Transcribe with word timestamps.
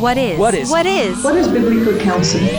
What 0.00 0.16
is? 0.16 0.38
What 0.38 0.54
is? 0.54 0.70
What 0.70 0.86
is? 0.86 1.22
What 1.22 1.36
is 1.36 1.46
biblical 1.46 2.00
counseling? 2.00 2.56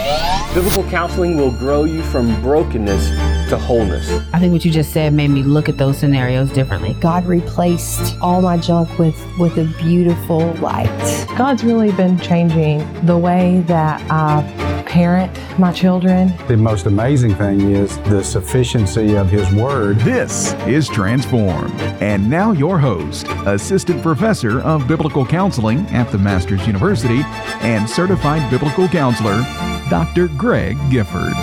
Biblical 0.53 0.83
counseling 0.91 1.37
will 1.37 1.49
grow 1.49 1.85
you 1.85 2.03
from 2.03 2.39
brokenness 2.39 3.09
to 3.49 3.57
wholeness. 3.57 4.11
I 4.31 4.37
think 4.37 4.53
what 4.53 4.63
you 4.63 4.69
just 4.69 4.93
said 4.93 5.11
made 5.11 5.29
me 5.29 5.41
look 5.41 5.67
at 5.67 5.79
those 5.79 5.97
scenarios 5.97 6.51
differently. 6.51 6.93
God 6.99 7.25
replaced 7.25 8.15
all 8.21 8.43
my 8.43 8.57
junk 8.57 8.95
with 8.99 9.19
with 9.39 9.57
a 9.57 9.65
beautiful 9.81 10.53
light. 10.57 11.25
God's 11.35 11.63
really 11.63 11.91
been 11.93 12.19
changing 12.19 12.77
the 13.07 13.17
way 13.17 13.63
that 13.65 13.99
I 14.11 14.80
parent 14.91 15.31
my 15.57 15.71
children. 15.71 16.33
The 16.49 16.57
most 16.57 16.85
amazing 16.85 17.33
thing 17.35 17.61
is 17.71 17.97
the 17.99 18.21
sufficiency 18.21 19.15
of 19.15 19.29
His 19.29 19.49
Word. 19.53 19.97
This 19.99 20.51
is 20.67 20.89
Transformed. 20.89 21.79
And 22.01 22.29
now, 22.29 22.51
your 22.51 22.77
host, 22.77 23.25
Assistant 23.45 24.01
Professor 24.01 24.59
of 24.59 24.89
Biblical 24.89 25.25
Counseling 25.25 25.85
at 25.91 26.11
the 26.11 26.17
Masters 26.17 26.67
University 26.67 27.21
and 27.61 27.89
Certified 27.89 28.51
Biblical 28.51 28.89
Counselor, 28.89 29.41
Dr. 29.89 30.27
Greg 30.27 30.75
Gifford. 30.89 31.33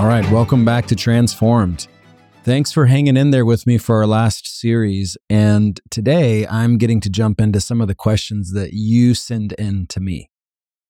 All 0.00 0.08
right, 0.08 0.28
welcome 0.32 0.64
back 0.64 0.86
to 0.86 0.96
Transformed. 0.96 1.86
Thanks 2.42 2.72
for 2.72 2.86
hanging 2.86 3.16
in 3.16 3.30
there 3.30 3.46
with 3.46 3.64
me 3.64 3.78
for 3.78 3.98
our 3.98 4.08
last 4.08 4.60
series. 4.60 5.16
And 5.30 5.80
today 5.88 6.48
I'm 6.48 6.78
getting 6.78 7.00
to 7.02 7.08
jump 7.08 7.40
into 7.40 7.60
some 7.60 7.80
of 7.80 7.86
the 7.86 7.94
questions 7.94 8.52
that 8.54 8.72
you 8.72 9.14
send 9.14 9.52
in 9.52 9.86
to 9.86 10.00
me. 10.00 10.30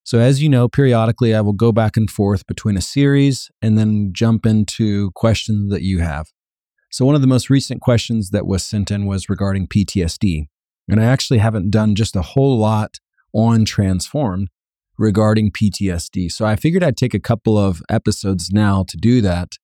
So, 0.06 0.20
as 0.20 0.40
you 0.40 0.48
know, 0.48 0.68
periodically 0.68 1.34
I 1.34 1.40
will 1.40 1.52
go 1.52 1.72
back 1.72 1.96
and 1.96 2.08
forth 2.08 2.46
between 2.46 2.76
a 2.76 2.80
series 2.80 3.50
and 3.60 3.76
then 3.76 4.12
jump 4.12 4.46
into 4.46 5.10
questions 5.16 5.68
that 5.72 5.82
you 5.82 5.98
have. 5.98 6.28
So, 6.92 7.04
one 7.04 7.16
of 7.16 7.22
the 7.22 7.26
most 7.26 7.50
recent 7.50 7.80
questions 7.80 8.30
that 8.30 8.46
was 8.46 8.64
sent 8.64 8.92
in 8.92 9.06
was 9.06 9.28
regarding 9.28 9.66
PTSD. 9.66 10.44
And 10.88 11.00
I 11.00 11.06
actually 11.06 11.38
haven't 11.38 11.72
done 11.72 11.96
just 11.96 12.14
a 12.14 12.22
whole 12.22 12.56
lot 12.56 13.00
on 13.34 13.64
Transformed 13.64 14.46
regarding 14.96 15.50
PTSD. 15.50 16.30
So, 16.30 16.46
I 16.46 16.54
figured 16.54 16.84
I'd 16.84 16.96
take 16.96 17.14
a 17.14 17.18
couple 17.18 17.58
of 17.58 17.82
episodes 17.90 18.50
now 18.52 18.84
to 18.86 18.96
do 18.96 19.20
that. 19.22 19.54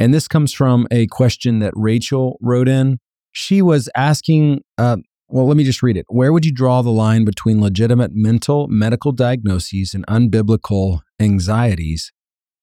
And 0.00 0.12
this 0.12 0.26
comes 0.26 0.52
from 0.52 0.88
a 0.90 1.06
question 1.06 1.60
that 1.60 1.72
Rachel 1.76 2.36
wrote 2.42 2.68
in. 2.68 2.98
She 3.30 3.62
was 3.62 3.88
asking, 3.94 4.62
uh, 4.76 4.96
well, 5.28 5.46
let 5.46 5.56
me 5.56 5.64
just 5.64 5.82
read 5.82 5.96
it. 5.96 6.06
Where 6.08 6.32
would 6.32 6.44
you 6.44 6.52
draw 6.52 6.82
the 6.82 6.90
line 6.90 7.24
between 7.24 7.60
legitimate 7.60 8.12
mental 8.14 8.68
medical 8.68 9.12
diagnoses 9.12 9.94
and 9.94 10.06
unbiblical 10.06 11.00
anxieties? 11.20 12.12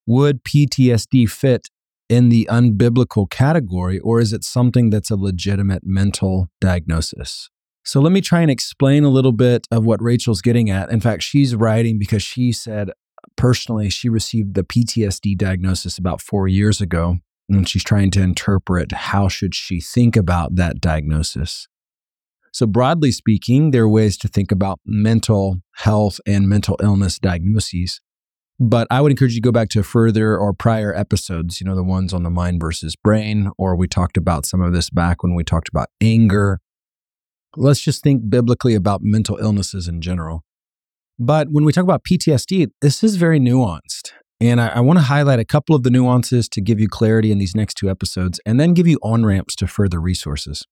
Would 0.06 0.44
PTSD 0.44 1.30
fit 1.30 1.68
in 2.10 2.30
the 2.30 2.48
unbiblical 2.52 3.30
category, 3.30 4.00
or 4.00 4.20
is 4.20 4.34
it 4.34 4.44
something 4.44 4.90
that's 4.90 5.10
a 5.10 5.16
legitimate 5.16 5.84
mental 5.86 6.50
diagnosis? 6.60 7.50
So 7.84 8.00
let 8.02 8.12
me 8.12 8.22
try 8.22 8.42
and 8.42 8.52
explain 8.52 9.04
a 9.04 9.10
little 9.10 9.32
bit 9.32 9.66
of 9.72 9.86
what 9.86 10.02
Rachel's 10.02 10.42
getting 10.42 10.70
at. 10.70 10.92
In 10.92 11.00
fact, 11.00 11.24
she's 11.24 11.56
writing 11.56 11.98
because 11.98 12.22
she 12.22 12.52
said 12.52 12.92
personally 13.38 13.90
she 13.90 14.10
received 14.10 14.54
the 14.56 14.64
PTSD 14.64 15.38
diagnosis 15.38 15.98
about 15.98 16.22
4 16.22 16.48
years 16.48 16.82
ago 16.82 17.18
and 17.50 17.68
she's 17.68 17.84
trying 17.84 18.12
to 18.12 18.22
interpret 18.22 18.92
how 18.92 19.28
should 19.28 19.56
she 19.56 19.80
think 19.80 20.16
about 20.16 20.56
that 20.56 20.80
diagnosis. 20.80 21.68
So, 22.52 22.68
broadly 22.68 23.12
speaking, 23.12 23.72
there 23.72 23.84
are 23.84 23.90
ways 23.90 24.18
to 24.18 24.28
think 24.28 24.52
about 24.52 24.80
mental 24.86 25.62
health 25.76 26.20
and 26.28 26.50
mental 26.50 26.78
illness 26.84 27.18
diagnoses. 27.18 28.02
But 28.60 28.88
I 28.92 29.02
would 29.02 29.12
encourage 29.12 29.34
you 29.34 29.42
to 29.42 29.48
go 29.48 29.52
back 29.52 29.70
to 29.70 29.82
further 29.82 30.38
or 30.38 30.54
prior 30.54 30.94
episodes, 30.94 31.60
you 31.60 31.66
know, 31.66 31.76
the 31.76 31.84
ones 31.84 32.14
on 32.14 32.24
the 32.24 32.30
mind 32.30 32.60
versus 32.60 32.96
brain, 32.96 33.50
or 33.58 33.76
we 33.76 33.88
talked 33.88 34.18
about 34.18 34.46
some 34.46 34.62
of 34.62 34.74
this 34.74 34.90
back 34.90 35.24
when 35.24 35.34
we 35.34 35.44
talked 35.44 35.70
about 35.70 35.88
anger. 36.00 36.60
Let's 37.56 37.82
just 37.82 38.04
think 38.04 38.30
biblically 38.30 38.76
about 38.76 39.02
mental 39.02 39.38
illnesses 39.38 39.88
in 39.88 40.02
general. 40.02 40.44
But 41.18 41.48
when 41.50 41.64
we 41.66 41.72
talk 41.72 41.84
about 41.84 42.04
PTSD, 42.04 42.68
this 42.82 43.04
is 43.04 43.16
very 43.16 43.40
nuanced. 43.40 44.12
And 44.40 44.60
I, 44.60 44.68
I 44.68 44.80
want 44.82 45.00
to 45.00 45.06
highlight 45.06 45.40
a 45.40 45.46
couple 45.46 45.76
of 45.76 45.84
the 45.84 45.90
nuances 45.90 46.50
to 46.50 46.62
give 46.62 46.80
you 46.80 46.88
clarity 46.88 47.32
in 47.32 47.38
these 47.38 47.56
next 47.56 47.76
two 47.76 47.90
episodes 47.90 48.40
and 48.46 48.60
then 48.60 48.74
give 48.74 48.88
you 48.88 49.00
on 49.02 49.26
ramps 49.26 49.56
to 49.58 49.68
further 49.68 50.02
resources. 50.02 50.66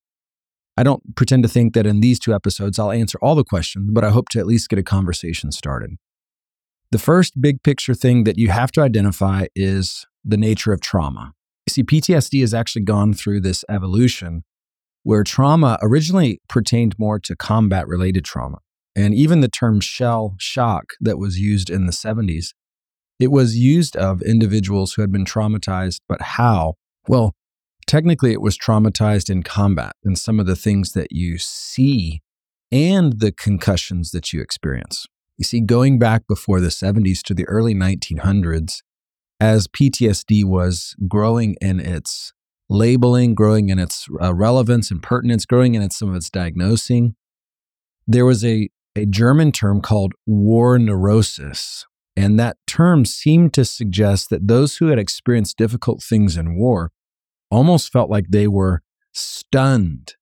I 0.80 0.84
don't 0.84 1.04
pretend 1.18 1.44
to 1.44 1.50
think 1.50 1.74
that 1.74 1.86
in 1.86 2.00
these 2.00 2.20
two 2.20 2.34
episodes 2.34 2.80
I'll 2.80 2.90
answer 2.90 3.18
all 3.22 3.36
the 3.36 3.44
questions, 3.44 3.90
but 3.92 4.06
I 4.06 4.12
hope 4.12 4.30
to 4.30 4.40
at 4.40 4.48
least 4.48 4.70
get 4.70 4.80
a 4.80 4.84
conversation 4.84 5.52
started. 5.52 5.98
The 6.92 6.98
first 6.98 7.42
big 7.42 7.62
picture 7.64 7.94
thing 7.94 8.24
that 8.24 8.38
you 8.38 8.48
have 8.48 8.72
to 8.72 8.82
identify 8.82 9.48
is 9.58 10.08
the 10.24 10.38
nature 10.38 10.72
of 10.72 10.80
trauma. 10.80 11.34
You 11.68 11.72
see, 11.72 11.84
PTSD 11.84 12.40
has 12.40 12.54
actually 12.54 12.84
gone 12.84 13.14
through 13.14 13.42
this 13.42 13.66
evolution 13.70 14.46
where 15.04 15.26
trauma 15.26 15.78
originally 15.82 16.40
pertained 16.48 16.98
more 16.98 17.20
to 17.20 17.36
combat 17.36 17.86
related 17.86 18.24
trauma. 18.24 18.60
And 18.96 19.14
even 19.14 19.42
the 19.42 19.50
term 19.50 19.82
shell 19.82 20.36
shock 20.40 20.94
that 21.02 21.18
was 21.18 21.38
used 21.38 21.70
in 21.70 21.88
the 21.88 21.92
70s, 21.92 22.54
it 23.20 23.32
was 23.32 23.58
used 23.58 23.98
of 23.98 24.22
individuals 24.22 24.94
who 24.94 25.02
had 25.02 25.12
been 25.12 25.26
traumatized, 25.26 26.00
but 26.08 26.22
how? 26.22 26.76
Well, 27.06 27.36
technically 27.90 28.32
it 28.32 28.42
was 28.42 28.56
traumatized 28.56 29.32
in 29.32 29.42
combat 29.42 29.94
and 30.04 30.16
some 30.18 30.40
of 30.40 30.46
the 30.46 30.56
things 30.56 30.92
that 30.92 31.12
you 31.12 31.40
see 31.40 32.22
and 32.72 33.20
the 33.20 33.32
concussions 33.32 34.12
that 34.12 34.32
you 34.32 34.42
experience. 34.42 35.08
You 35.38 35.44
see, 35.44 35.60
going 35.60 35.98
back 35.98 36.28
before 36.28 36.60
the 36.62 36.68
70s 36.68 37.24
to 37.24 37.34
the 37.34 37.48
early 37.48 37.74
1900s, 37.74 38.84
as 39.40 39.68
PTSD 39.68 40.46
was 40.46 40.96
growing 41.08 41.56
in 41.62 41.80
its 41.80 42.32
labeling, 42.70 43.34
growing 43.34 43.70
in 43.70 43.80
its 43.80 44.06
uh, 44.22 44.36
relevance 44.36 44.92
and 44.92 45.02
pertinence, 45.02 45.48
growing 45.48 45.74
in 45.74 45.82
its, 45.82 45.98
some 45.98 46.10
of 46.10 46.16
its 46.16 46.30
diagnosing, 46.30 47.16
there 48.06 48.26
was 48.26 48.46
a, 48.46 48.70
a 48.96 49.08
German 49.08 49.52
term 49.52 49.82
called 49.82 50.14
war 50.28 50.78
neurosis. 50.78 51.86
And 52.16 52.40
that 52.40 52.58
term 52.68 53.04
seemed 53.06 53.54
to 53.56 53.66
suggest 53.66 54.30
that 54.30 54.48
those 54.48 54.78
who 54.78 54.88
had 54.88 55.00
experienced 55.00 55.58
difficult 55.58 56.04
things 56.04 56.38
in 56.38 56.56
war 56.56 56.92
almost 57.52 57.92
felt 57.92 58.10
like 58.10 58.28
they 58.30 58.48
were 58.48 58.82
stunned. 59.14 60.16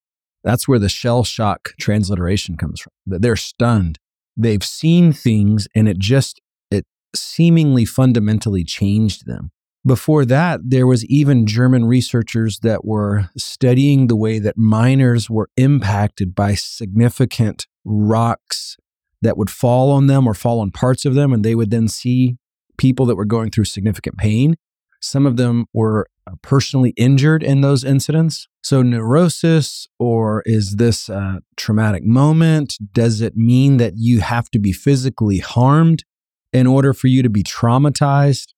That's 0.44 0.68
where 0.68 0.78
the 0.78 0.88
shell 0.88 1.24
shock 1.24 1.74
transliteration 1.78 2.56
comes 2.56 2.80
from. 2.80 2.92
They're 3.06 3.36
stunned. 3.36 3.98
They've 4.36 4.62
seen 4.62 5.12
things 5.12 5.66
and 5.74 5.88
it 5.88 5.98
just 5.98 6.40
it 6.70 6.86
seemingly 7.14 7.84
fundamentally 7.84 8.64
changed 8.64 9.26
them. 9.26 9.50
Before 9.86 10.24
that, 10.26 10.60
there 10.64 10.86
was 10.86 11.04
even 11.06 11.46
German 11.46 11.84
researchers 11.84 12.60
that 12.60 12.84
were 12.84 13.30
studying 13.36 14.06
the 14.06 14.16
way 14.16 14.38
that 14.38 14.56
miners 14.56 15.30
were 15.30 15.48
impacted 15.56 16.34
by 16.34 16.54
significant 16.54 17.66
rocks 17.84 18.76
that 19.22 19.36
would 19.36 19.50
fall 19.50 19.90
on 19.90 20.06
them 20.06 20.26
or 20.26 20.34
fall 20.34 20.60
on 20.60 20.70
parts 20.70 21.04
of 21.04 21.14
them 21.14 21.32
and 21.32 21.44
they 21.44 21.54
would 21.54 21.70
then 21.70 21.88
see 21.88 22.36
people 22.76 23.06
that 23.06 23.16
were 23.16 23.24
going 23.24 23.50
through 23.50 23.64
significant 23.64 24.16
pain. 24.16 24.56
Some 25.00 25.26
of 25.26 25.36
them 25.36 25.66
were 25.72 26.06
Uh, 26.28 26.34
personally 26.42 26.90
injured 26.96 27.42
in 27.42 27.60
those 27.60 27.84
incidents. 27.84 28.48
So, 28.62 28.82
neurosis, 28.82 29.86
or 29.98 30.42
is 30.44 30.76
this 30.76 31.08
a 31.08 31.40
traumatic 31.56 32.04
moment? 32.04 32.76
Does 32.92 33.20
it 33.20 33.36
mean 33.36 33.78
that 33.78 33.94
you 33.96 34.20
have 34.20 34.50
to 34.50 34.58
be 34.58 34.72
physically 34.72 35.38
harmed 35.38 36.04
in 36.52 36.66
order 36.66 36.92
for 36.92 37.06
you 37.06 37.22
to 37.22 37.30
be 37.30 37.42
traumatized? 37.42 38.48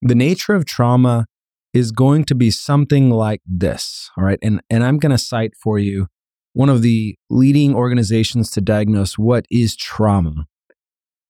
The 0.00 0.14
nature 0.14 0.54
of 0.54 0.64
trauma 0.64 1.26
is 1.72 1.92
going 1.92 2.24
to 2.24 2.34
be 2.34 2.50
something 2.50 3.10
like 3.10 3.42
this. 3.46 4.10
All 4.16 4.24
right. 4.24 4.38
And, 4.42 4.60
and 4.68 4.82
I'm 4.82 4.98
going 4.98 5.12
to 5.12 5.18
cite 5.18 5.52
for 5.62 5.78
you 5.78 6.08
one 6.54 6.68
of 6.68 6.82
the 6.82 7.16
leading 7.30 7.74
organizations 7.74 8.50
to 8.52 8.60
diagnose 8.60 9.16
what 9.16 9.46
is 9.50 9.76
trauma. 9.76 10.46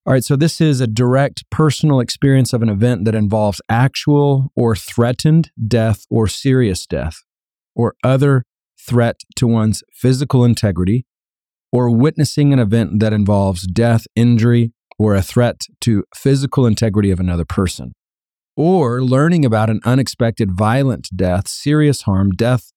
All 0.05 0.13
right, 0.13 0.25
so 0.25 0.35
this 0.35 0.61
is 0.61 0.81
a 0.81 0.89
direct 0.89 1.49
personal 1.49 2.01
experience 2.01 2.53
of 2.53 2.61
an 2.61 2.69
event 2.69 3.05
that 3.05 3.15
involves 3.15 3.61
actual 3.69 4.51
or 4.57 4.75
threatened 4.75 5.53
death 5.65 6.07
or 6.11 6.27
serious 6.27 6.87
death, 6.87 7.23
or 7.77 7.95
other 8.03 8.45
threat 8.77 9.21
to 9.37 9.47
one's 9.47 9.85
physical 9.93 10.45
integrity, 10.45 11.07
or 11.71 11.89
witnessing 11.89 12.53
an 12.53 12.59
event 12.59 12.99
that 12.99 13.13
involves 13.13 13.65
death, 13.65 14.05
injury, 14.17 14.73
or 14.99 15.15
a 15.15 15.23
threat 15.23 15.61
to 15.83 16.03
physical 16.17 16.67
integrity 16.67 17.13
of 17.13 17.21
another 17.21 17.45
person, 17.45 17.93
or 18.57 19.03
learning 19.03 19.45
about 19.45 19.71
an 19.71 19.79
unexpected 19.85 20.51
violent 20.51 21.09
death, 21.15 21.47
serious 21.47 22.03
harm, 22.03 22.33
death 22.33 22.73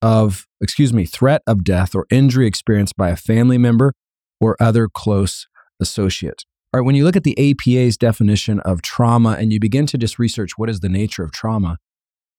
of, 0.00 0.46
excuse 0.60 0.92
me, 0.92 1.04
threat 1.04 1.42
of 1.44 1.64
death 1.64 1.96
or 1.96 2.06
injury 2.08 2.46
experienced 2.46 2.96
by 2.96 3.08
a 3.08 3.16
family 3.16 3.58
member 3.58 3.94
or 4.40 4.56
other 4.60 4.88
close 4.88 5.48
associate. 5.80 6.44
All 6.70 6.80
right, 6.80 6.84
when 6.84 6.94
you 6.94 7.04
look 7.04 7.16
at 7.16 7.24
the 7.24 7.38
APA's 7.38 7.96
definition 7.96 8.60
of 8.60 8.82
trauma 8.82 9.36
and 9.38 9.50
you 9.50 9.58
begin 9.58 9.86
to 9.86 9.96
just 9.96 10.18
research 10.18 10.52
what 10.58 10.68
is 10.68 10.80
the 10.80 10.90
nature 10.90 11.22
of 11.22 11.32
trauma, 11.32 11.78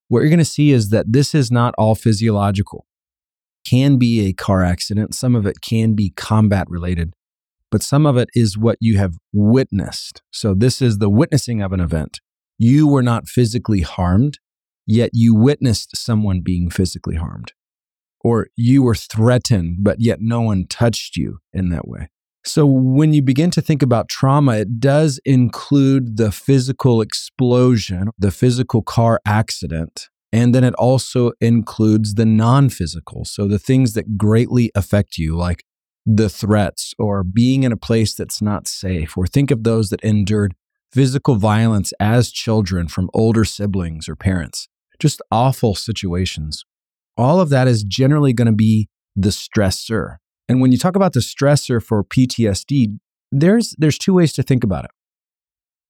what 0.08 0.20
you're 0.20 0.30
going 0.30 0.38
to 0.38 0.46
see 0.46 0.70
is 0.72 0.90
that 0.90 1.12
this 1.12 1.34
is 1.34 1.50
not 1.50 1.74
all 1.80 1.96
physiological. 1.96 2.86
Can 3.68 3.98
be 3.98 4.28
a 4.28 4.34
car 4.34 4.64
accident, 4.64 5.16
some 5.16 5.36
of 5.36 5.48
it 5.48 5.62
can 5.62 5.96
be 5.96 6.12
combat 6.12 6.68
related, 6.70 7.14
but 7.72 7.82
some 7.82 8.06
of 8.06 8.18
it 8.18 8.30
is 8.36 8.56
what 8.56 8.78
you 8.80 9.00
have 9.00 9.16
witnessed. 9.34 10.22
So 10.32 10.54
this 10.54 10.80
is 10.80 11.00
the 11.00 11.10
witnessing 11.10 11.64
of 11.64 11.74
an 11.74 11.80
event. 11.80 12.20
You 12.60 12.88
were 12.88 13.04
not 13.04 13.28
physically 13.28 13.82
harmed, 13.82 14.38
yet 14.86 15.10
you 15.12 15.34
witnessed 15.34 15.98
someone 15.98 16.42
being 16.42 16.70
physically 16.70 17.16
harmed. 17.16 17.54
Or 18.22 18.50
you 18.56 18.84
were 18.84 18.96
threatened, 18.96 19.78
but 19.80 19.98
yet 20.00 20.20
no 20.22 20.42
one 20.42 20.68
touched 20.68 21.18
you 21.18 21.40
in 21.52 21.70
that 21.70 21.88
way. 21.88 22.10
So, 22.50 22.66
when 22.66 23.14
you 23.14 23.22
begin 23.22 23.52
to 23.52 23.62
think 23.62 23.84
about 23.84 24.10
trauma, 24.10 24.54
it 24.54 24.80
does 24.80 25.20
include 25.24 26.18
the 26.18 26.32
physical 26.32 27.00
explosion, 27.00 28.10
the 28.18 28.32
physical 28.32 28.82
car 28.82 29.22
accident, 29.24 30.10
and 30.34 30.56
then 30.56 30.64
it 30.64 30.74
also 30.74 31.34
includes 31.40 32.16
the 32.16 32.26
non 32.26 32.70
physical. 32.70 33.24
So, 33.24 33.48
the 33.48 33.60
things 33.60 33.94
that 33.94 34.18
greatly 34.18 34.72
affect 34.74 35.20
you, 35.20 35.38
like 35.38 35.64
the 36.08 36.28
threats 36.28 36.96
or 36.98 37.24
being 37.24 37.62
in 37.62 37.72
a 37.72 37.78
place 37.78 38.16
that's 38.16 38.42
not 38.42 38.68
safe, 38.68 39.16
or 39.16 39.28
think 39.28 39.52
of 39.52 39.64
those 39.64 39.90
that 39.90 40.02
endured 40.02 40.56
physical 40.92 41.36
violence 41.36 41.94
as 42.00 42.32
children 42.32 42.88
from 42.88 43.12
older 43.14 43.46
siblings 43.46 44.10
or 44.10 44.16
parents, 44.16 44.68
just 44.98 45.22
awful 45.30 45.76
situations. 45.76 46.66
All 47.16 47.40
of 47.40 47.50
that 47.50 47.68
is 47.68 47.84
generally 47.84 48.34
going 48.34 48.48
to 48.48 48.52
be 48.52 48.90
the 49.16 49.30
stressor. 49.30 50.16
And 50.50 50.60
when 50.60 50.72
you 50.72 50.80
talk 50.80 50.96
about 50.96 51.14
the 51.14 51.20
stressor 51.20 51.82
for 51.82 52.04
PTSD, 52.04 52.98
there's 53.32 53.76
there's 53.78 54.00
two 54.00 54.16
ways 54.16 54.34
to 54.34 54.44
think 54.44 54.64
about 54.64 54.86
it. 54.86 54.92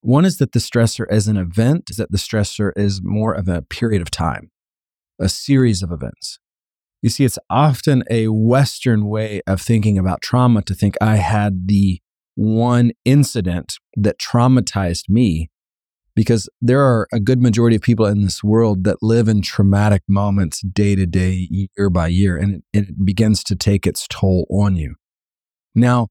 One 0.02 0.26
is 0.26 0.36
that 0.36 0.52
the 0.52 0.58
stressor 0.58 1.06
as 1.10 1.26
an 1.28 1.38
event 1.38 1.84
is 1.90 1.96
that 1.96 2.12
the 2.12 2.18
stressor 2.18 2.70
is 2.76 3.00
more 3.02 3.32
of 3.32 3.48
a 3.48 3.62
period 3.62 4.02
of 4.02 4.10
time, 4.10 4.50
a 5.18 5.30
series 5.30 5.82
of 5.82 5.90
events. 5.90 6.38
You 7.02 7.08
see, 7.08 7.24
it's 7.24 7.38
often 7.48 8.04
a 8.10 8.28
Western 8.28 9.06
way 9.06 9.40
of 9.46 9.62
thinking 9.62 9.98
about 9.98 10.20
trauma 10.20 10.60
to 10.62 10.74
think 10.74 10.96
I 11.00 11.16
had 11.16 11.66
the 11.66 12.00
one 12.34 12.92
incident 13.06 13.78
that 13.96 14.18
traumatized 14.18 15.08
me 15.08 15.48
because 16.20 16.50
there 16.60 16.82
are 16.82 17.08
a 17.14 17.18
good 17.18 17.40
majority 17.40 17.74
of 17.74 17.80
people 17.80 18.04
in 18.04 18.20
this 18.20 18.44
world 18.44 18.84
that 18.84 18.98
live 19.00 19.26
in 19.26 19.40
traumatic 19.40 20.02
moments 20.06 20.60
day 20.60 20.94
to 20.94 21.06
day, 21.06 21.48
year 21.50 21.88
by 21.88 22.08
year, 22.08 22.36
and 22.36 22.62
it, 22.74 22.90
it 22.90 23.06
begins 23.06 23.42
to 23.42 23.56
take 23.56 23.86
its 23.86 24.06
toll 24.06 24.46
on 24.50 24.76
you. 24.76 24.96
Now, 25.74 26.08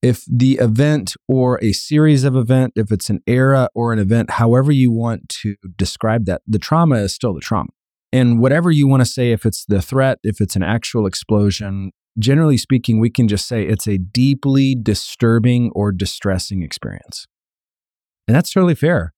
if 0.00 0.24
the 0.26 0.52
event 0.54 1.14
or 1.28 1.62
a 1.62 1.72
series 1.72 2.24
of 2.24 2.36
event, 2.36 2.72
if 2.74 2.90
it's 2.90 3.10
an 3.10 3.20
era 3.26 3.68
or 3.74 3.92
an 3.92 3.98
event, 3.98 4.30
however 4.30 4.72
you 4.72 4.90
want 4.90 5.28
to 5.42 5.56
describe 5.76 6.24
that, 6.24 6.40
the 6.46 6.58
trauma 6.58 6.96
is 6.96 7.14
still 7.14 7.34
the 7.34 7.40
trauma. 7.40 7.68
And 8.14 8.40
whatever 8.40 8.70
you 8.70 8.88
want 8.88 9.02
to 9.02 9.06
say, 9.06 9.30
if 9.30 9.44
it's 9.44 9.66
the 9.66 9.82
threat, 9.82 10.20
if 10.22 10.40
it's 10.40 10.56
an 10.56 10.62
actual 10.62 11.04
explosion, 11.04 11.90
generally 12.18 12.56
speaking, 12.56 12.98
we 12.98 13.10
can 13.10 13.28
just 13.28 13.46
say 13.46 13.64
it's 13.66 13.86
a 13.86 13.98
deeply 13.98 14.74
disturbing 14.74 15.70
or 15.74 15.92
distressing 15.92 16.62
experience. 16.62 17.26
And 18.26 18.34
that's 18.34 18.54
totally 18.54 18.74
fair. 18.74 19.12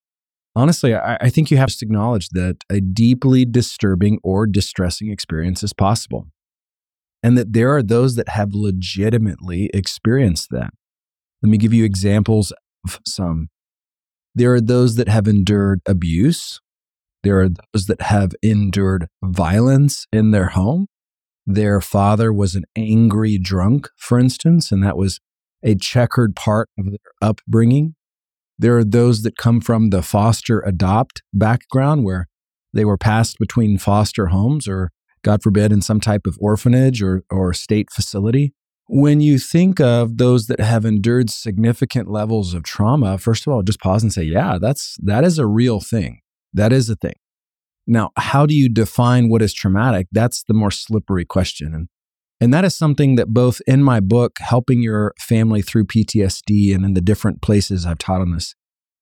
Honestly, 0.55 0.95
I, 0.95 1.17
I, 1.21 1.31
think 1.31 1.51
you 1.51 1.57
have 1.57 1.71
to 1.71 1.85
acknowledge 1.85 2.29
that 2.31 2.59
a 2.71 2.81
deeply 2.81 3.47
disturbing 3.47 4.19
or 4.23 4.47
distressing 4.47 5.11
experience 5.11 5.63
is 5.63 5.73
possible. 5.73 6.27
And 7.23 7.39
that 7.39 7.55
there 7.55 7.75
are 7.75 7.83
those 7.83 8.17
that 8.17 8.29
have 8.29 8.53
legitimately 8.53 9.71
experienced 9.73 10.49
that. 10.51 10.75
Let 11.43 11.51
me 11.51 11.57
give 11.57 11.73
you 11.73 11.85
examples 11.85 12.53
of 12.85 13.01
some. 13.07 13.49
There 14.35 14.53
are 14.55 14.61
those 14.61 14.97
that 14.97 15.09
have 15.09 15.27
endured 15.27 15.81
abuse. 15.87 16.61
There 17.23 17.41
are 17.41 17.49
those 17.49 17.87
that 17.87 18.03
have 18.03 18.33
endured 18.43 19.09
violence 19.23 20.07
in 20.13 20.33
their 20.33 20.49
home. 20.49 20.87
Their 21.47 21.81
father 21.81 22.33
was 22.33 22.55
an 22.55 22.65
angry 22.77 23.39
drunk, 23.39 23.89
for 23.97 24.19
instance, 24.19 24.71
and 24.71 24.83
that 24.83 24.97
was 24.97 25.19
a 25.63 25.75
checkered 25.75 26.37
part 26.37 26.69
of 26.79 26.87
their 26.87 26.99
upbringing. 27.21 27.95
There 28.63 28.79
are 28.79 28.85
those 28.85 29.23
that 29.23 29.37
come 29.37 29.61
from 29.61 29.91
the 29.91 30.03
foster 30.03 30.61
adopt 30.61 31.23
background 31.35 32.05
where 32.05 32.29
they 32.73 32.85
were 32.85 32.97
passed 32.97 33.37
between 33.41 33.77
foster 33.77 34.29
homes 34.29 34.69
or, 34.69 34.93
God 35.25 35.43
forbid, 35.43 35.73
in 35.73 35.83
some 35.83 35.99
type 35.99 36.29
of 36.29 36.39
orphanage 36.41 37.03
or, 37.03 37.25
or 37.29 37.53
state 37.55 37.91
facility. 37.91 38.55
When 38.87 39.21
you 39.21 39.41
think 39.41 39.81
of 39.81 40.17
those 40.19 40.47
that 40.47 40.61
have 40.61 40.85
endured 40.85 41.29
significant 41.29 42.09
levels 42.09 42.55
of 42.55 42.63
trauma, 42.63 43.19
first 43.19 43.49
of 43.49 43.53
all, 43.53 43.65
just 43.65 43.81
pause 43.81 44.05
and 44.05 44.13
say, 44.13 44.23
yeah, 44.23 44.59
that's 44.61 44.97
that 45.03 45.25
is 45.25 45.41
a 45.41 45.47
real 45.47 45.81
thing. 45.81 46.21
That 46.55 46.73
is 46.73 46.89
a 46.89 46.95
thing. 46.95 47.15
Now, 47.89 48.11
how 48.17 48.47
do 48.47 48.55
you 48.55 48.69
define 48.69 49.29
what 49.29 49.43
is 49.43 49.53
traumatic? 49.53 50.07
That's 50.13 50.45
the 50.45 50.55
more 50.55 50.71
slippery 50.71 51.25
question. 51.25 51.75
And, 51.75 51.89
and 52.43 52.53
that 52.53 52.65
is 52.65 52.75
something 52.75 53.15
that 53.15 53.29
both 53.29 53.61
in 53.69 53.85
my 53.85 54.01
book, 54.01 54.39
Helping 54.41 54.83
Your 54.83 55.15
Family 55.21 55.63
Through 55.63 55.85
PTSD, 55.85 56.75
and 56.75 56.85
in 56.85 56.95
the 56.95 57.01
different 57.01 57.41
places 57.41 57.87
I've 57.87 57.99
taught 57.99 58.21
on 58.21 58.33
this, 58.33 58.57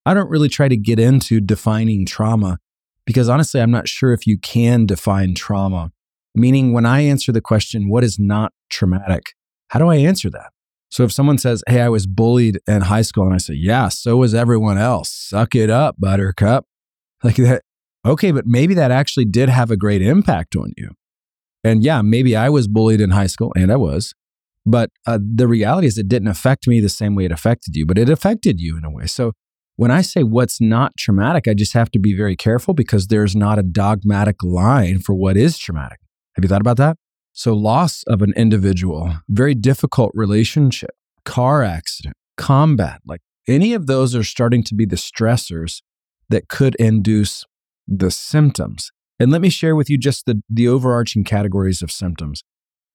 I 0.05 0.13
don't 0.13 0.29
really 0.29 0.51
try 0.51 0.69
to 0.69 0.77
get 0.77 0.99
into 0.99 1.41
defining 1.41 2.05
trauma 2.05 2.59
because 3.07 3.31
honestly, 3.31 3.63
I'm 3.63 3.71
not 3.71 3.89
sure 3.89 4.13
if 4.13 4.27
you 4.27 4.37
can 4.37 4.85
define 4.85 5.35
trauma. 5.35 5.91
Meaning, 6.35 6.75
when 6.75 6.85
I 6.85 7.01
answer 7.01 7.33
the 7.33 7.41
question, 7.41 7.89
what 7.89 8.05
is 8.05 8.19
not 8.19 8.53
traumatic? 8.69 9.33
How 9.69 9.79
do 9.79 9.89
I 9.89 9.97
answer 9.97 10.29
that? 10.29 10.51
So 10.91 11.05
if 11.05 11.11
someone 11.11 11.39
says, 11.39 11.65
Hey, 11.67 11.81
I 11.81 11.89
was 11.89 12.07
bullied 12.07 12.61
in 12.69 12.83
high 12.83 13.01
school, 13.01 13.25
and 13.25 13.33
I 13.33 13.39
say, 13.39 13.55
Yeah, 13.55 13.89
so 13.89 14.19
was 14.19 14.35
everyone 14.35 14.77
else. 14.77 15.11
Suck 15.11 15.55
it 15.55 15.71
up, 15.71 15.97
buttercup. 15.99 16.67
Like 17.25 17.37
that, 17.37 17.63
Okay, 18.07 18.33
but 18.33 18.45
maybe 18.47 18.75
that 18.75 18.91
actually 18.91 19.25
did 19.25 19.49
have 19.49 19.71
a 19.71 19.79
great 19.79 20.03
impact 20.03 20.57
on 20.57 20.73
you. 20.77 20.91
And 21.63 21.83
yeah, 21.83 22.03
maybe 22.03 22.35
I 22.35 22.49
was 22.49 22.69
bullied 22.69 23.01
in 23.01 23.11
high 23.11 23.27
school, 23.27 23.53
and 23.57 23.71
I 23.73 23.77
was. 23.77 24.15
But 24.67 24.91
uh, 25.07 25.19
the 25.21 25.49
reality 25.49 25.87
is, 25.87 25.99
it 25.99 26.09
didn't 26.09 26.29
affect 26.29 26.67
me 26.67 26.81
the 26.81 26.89
same 26.89 27.15
way 27.15 27.25
it 27.25 27.33
affected 27.33 27.77
you, 27.77 27.87
but 27.87 27.99
it 27.99 28.09
affected 28.09 28.61
you 28.61 28.77
in 28.77 28.85
a 28.85 28.91
way. 28.91 29.07
So 29.07 29.33
when 29.77 29.91
I 29.91 30.03
say 30.03 30.23
what's 30.23 30.61
not 30.61 30.97
traumatic, 30.99 31.49
I 31.49 31.55
just 31.55 31.73
have 31.73 31.91
to 31.93 31.99
be 31.99 32.15
very 32.15 32.37
careful 32.37 32.75
because 32.75 33.07
there's 33.07 33.35
not 33.35 33.59
a 33.59 33.63
dogmatic 33.63 34.43
line 34.43 34.99
for 34.99 35.15
what 35.15 35.39
is 35.39 35.57
traumatic. 35.57 36.01
Have 36.35 36.45
you 36.45 36.49
thought 36.49 36.61
about 36.61 36.77
that? 36.77 36.99
So, 37.33 37.55
loss 37.55 38.03
of 38.03 38.21
an 38.21 38.35
individual, 38.37 39.15
very 39.29 39.55
difficult 39.55 40.11
relationship, 40.15 40.91
car 41.25 41.63
accident, 41.63 42.15
combat, 42.37 43.01
like 43.07 43.23
any 43.49 43.73
of 43.73 43.87
those 43.87 44.15
are 44.15 44.25
starting 44.25 44.63
to 44.65 44.75
be 44.75 44.85
the 44.85 44.97
stressors 44.97 45.81
that 46.29 46.49
could 46.49 46.75
induce 46.75 47.47
the 47.89 48.11
symptoms. 48.11 48.93
And 49.21 49.31
let 49.31 49.43
me 49.43 49.51
share 49.51 49.77
with 49.77 49.91
you 49.91 49.99
just 49.99 50.25
the, 50.25 50.43
the 50.49 50.67
overarching 50.67 51.25
categories 51.25 51.83
of 51.83 51.93
symptoms. 51.93 52.43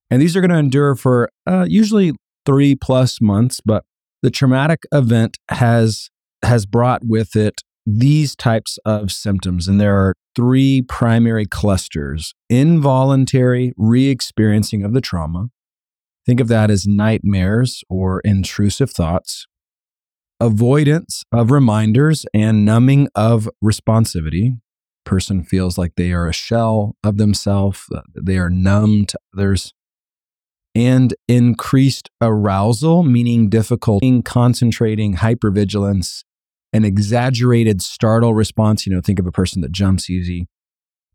And 0.10 0.20
these 0.20 0.36
are 0.36 0.42
going 0.42 0.52
to 0.52 0.58
endure 0.58 0.96
for 0.96 1.30
uh, 1.46 1.68
usually 1.70 2.14
three 2.48 2.76
plus 2.76 3.22
months, 3.22 3.62
but 3.64 3.84
the 4.24 4.32
traumatic 4.32 4.84
event 4.92 5.38
has 5.50 6.10
has 6.44 6.66
brought 6.66 7.02
with 7.04 7.36
it 7.36 7.62
these 7.86 8.36
types 8.36 8.78
of 8.86 9.12
symptoms. 9.12 9.68
And 9.68 9.80
there 9.80 9.96
are 9.96 10.14
three 10.36 10.82
primary 10.82 11.46
clusters 11.46 12.34
involuntary 12.50 13.74
re 13.78 14.10
experiencing 14.10 14.84
of 14.84 14.94
the 14.94 15.02
trauma. 15.02 15.50
Think 16.26 16.40
of 16.40 16.48
that 16.48 16.72
as 16.72 16.88
nightmares 16.88 17.84
or 17.88 18.20
intrusive 18.22 18.90
thoughts, 18.90 19.46
avoidance 20.40 21.24
of 21.32 21.52
reminders 21.52 22.26
and 22.34 22.66
numbing 22.66 23.10
of 23.16 23.48
responsivity 23.64 24.58
person 25.06 25.44
feels 25.44 25.78
like 25.78 25.94
they 25.96 26.12
are 26.12 26.28
a 26.28 26.34
shell 26.34 26.96
of 27.04 27.18
themselves, 27.18 27.88
they 28.14 28.38
are 28.38 28.50
numb 28.50 29.06
to 29.06 29.20
others. 29.34 29.74
And 30.74 31.16
increased 31.30 32.10
arousal, 32.22 33.04
meaning 33.04 33.50
difficulty 33.50 34.22
concentrating, 34.24 35.16
hypervigilance, 35.16 36.26
an 36.74 36.84
exaggerated 36.84 37.82
startle 37.82 38.34
response. 38.34 38.86
You 38.86 38.94
know, 38.94 39.00
think 39.00 39.20
of 39.20 39.26
a 39.26 39.32
person 39.32 39.62
that 39.62 39.72
jumps 39.72 40.10
easy. 40.10 40.48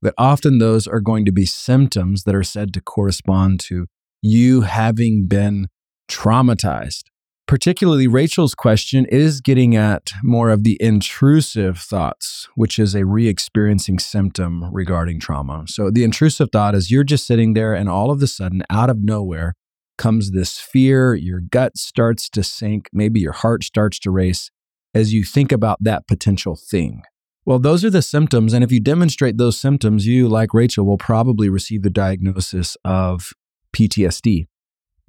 That 0.01 0.15
often 0.17 0.59
those 0.59 0.87
are 0.87 1.01
going 1.01 1.27
to 1.27 1.33
be 1.33 1.45
symptoms 1.45 2.25
that 2.25 2.35
are 2.35 2.43
said 2.43 2.73
to 2.73 2.81
correspond 2.81 3.61
to 3.61 3.87
you 4.23 4.63
having 4.63 5.27
been 5.27 5.69
traumatized 6.11 7.10
particularly 7.51 8.07
Rachel's 8.07 8.55
question 8.55 9.07
is 9.07 9.41
getting 9.41 9.75
at 9.75 10.13
more 10.23 10.51
of 10.51 10.63
the 10.63 10.77
intrusive 10.79 11.79
thoughts, 11.79 12.49
which 12.55 12.79
is 12.79 12.95
a 12.95 13.05
re 13.05 13.27
experiencing 13.27 13.99
symptom 13.99 14.73
regarding 14.73 15.19
trauma. 15.19 15.65
So, 15.67 15.91
the 15.91 16.05
intrusive 16.05 16.51
thought 16.53 16.77
is 16.77 16.93
you're 16.93 17.03
just 17.03 17.27
sitting 17.27 17.55
there, 17.55 17.75
and 17.75 17.89
all 17.89 18.13
of 18.13 18.23
a 18.23 18.29
sudden, 18.29 18.63
out 18.71 18.89
of 18.89 18.99
nowhere, 19.03 19.57
comes 19.99 20.31
this 20.31 20.61
fear. 20.61 21.17
Your 21.17 21.41
gut 21.41 21.77
starts 21.77 22.29
to 22.31 22.45
sink. 22.45 22.89
Maybe 22.93 23.19
your 23.19 23.33
heart 23.33 23.65
starts 23.65 23.99
to 24.01 24.13
race 24.13 24.53
as 24.95 25.13
you 25.13 25.25
think 25.25 25.51
about 25.51 25.79
that 25.81 26.07
potential 26.07 26.55
thing. 26.55 27.03
Well, 27.45 27.59
those 27.59 27.85
are 27.85 27.91
the 27.91 28.01
symptoms. 28.01 28.53
And 28.53 28.63
if 28.63 28.71
you 28.71 28.79
demonstrate 28.79 29.39
those 29.39 29.59
symptoms, 29.59 30.07
you, 30.07 30.29
like 30.29 30.55
Rachel, 30.55 30.87
will 30.87 30.99
probably 30.99 31.49
receive 31.49 31.83
the 31.83 31.91
diagnosis 31.91 32.77
of 32.85 33.33
PTSD. 33.75 34.47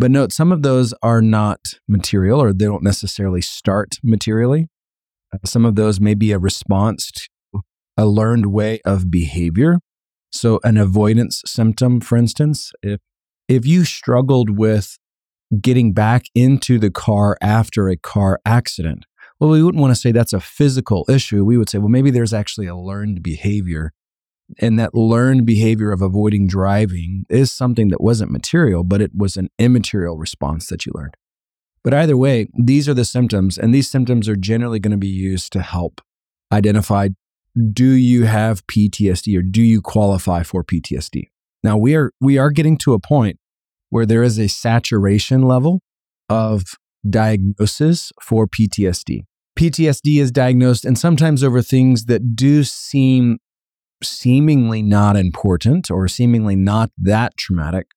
But 0.01 0.09
note, 0.09 0.31
some 0.31 0.51
of 0.51 0.63
those 0.63 0.95
are 1.03 1.21
not 1.21 1.59
material 1.87 2.41
or 2.41 2.53
they 2.53 2.65
don't 2.65 2.81
necessarily 2.81 3.39
start 3.39 3.99
materially. 4.03 4.67
Uh, 5.31 5.37
some 5.45 5.63
of 5.63 5.75
those 5.75 5.99
may 5.99 6.15
be 6.15 6.31
a 6.31 6.39
response 6.39 7.11
to 7.11 7.61
a 7.95 8.07
learned 8.07 8.47
way 8.47 8.81
of 8.83 9.11
behavior. 9.11 9.77
So, 10.31 10.59
an 10.63 10.77
avoidance 10.77 11.43
symptom, 11.45 12.01
for 12.01 12.17
instance, 12.17 12.71
if, 12.81 12.99
if 13.47 13.67
you 13.67 13.85
struggled 13.85 14.57
with 14.57 14.97
getting 15.61 15.93
back 15.93 16.23
into 16.33 16.79
the 16.79 16.89
car 16.89 17.37
after 17.39 17.87
a 17.87 17.95
car 17.95 18.39
accident, 18.43 19.05
well, 19.39 19.51
we 19.51 19.61
wouldn't 19.61 19.83
want 19.83 19.93
to 19.93 20.01
say 20.01 20.11
that's 20.11 20.33
a 20.33 20.39
physical 20.39 21.05
issue. 21.09 21.45
We 21.45 21.57
would 21.57 21.69
say, 21.69 21.77
well, 21.77 21.89
maybe 21.89 22.09
there's 22.09 22.33
actually 22.33 22.65
a 22.65 22.75
learned 22.75 23.21
behavior 23.21 23.93
and 24.59 24.79
that 24.79 24.95
learned 24.95 25.45
behavior 25.45 25.91
of 25.91 26.01
avoiding 26.01 26.47
driving 26.47 27.25
is 27.29 27.51
something 27.51 27.89
that 27.89 28.01
wasn't 28.01 28.31
material, 28.31 28.83
but 28.83 29.01
it 29.01 29.11
was 29.15 29.37
an 29.37 29.49
immaterial 29.57 30.17
response 30.17 30.67
that 30.67 30.85
you 30.85 30.91
learned. 30.95 31.15
But 31.83 31.93
either 31.93 32.15
way, 32.15 32.47
these 32.57 32.87
are 32.87 32.93
the 32.93 33.05
symptoms, 33.05 33.57
and 33.57 33.73
these 33.73 33.89
symptoms 33.89 34.29
are 34.29 34.35
generally 34.35 34.79
going 34.79 34.91
to 34.91 34.97
be 34.97 35.07
used 35.07 35.51
to 35.53 35.61
help 35.61 36.01
identify 36.51 37.09
do 37.73 37.89
you 37.89 38.23
have 38.25 38.65
PTSD 38.67 39.37
or 39.37 39.41
do 39.41 39.61
you 39.61 39.81
qualify 39.81 40.43
for 40.43 40.63
PTSD? 40.63 41.23
Now 41.63 41.77
we 41.77 41.95
are 41.95 42.11
we 42.21 42.37
are 42.37 42.49
getting 42.49 42.77
to 42.79 42.93
a 42.93 42.99
point 42.99 43.37
where 43.89 44.05
there 44.05 44.23
is 44.23 44.39
a 44.39 44.47
saturation 44.47 45.41
level 45.41 45.81
of 46.29 46.63
diagnosis 47.07 48.11
for 48.21 48.47
PTSD. 48.47 49.25
PTSD 49.59 50.21
is 50.21 50.31
diagnosed 50.31 50.85
and 50.85 50.97
sometimes 50.97 51.43
over 51.43 51.61
things 51.61 52.05
that 52.05 52.35
do 52.35 52.63
seem 52.63 53.37
seemingly 54.03 54.81
not 54.81 55.15
important 55.15 55.89
or 55.91 56.07
seemingly 56.07 56.55
not 56.55 56.91
that 56.97 57.37
traumatic. 57.37 57.87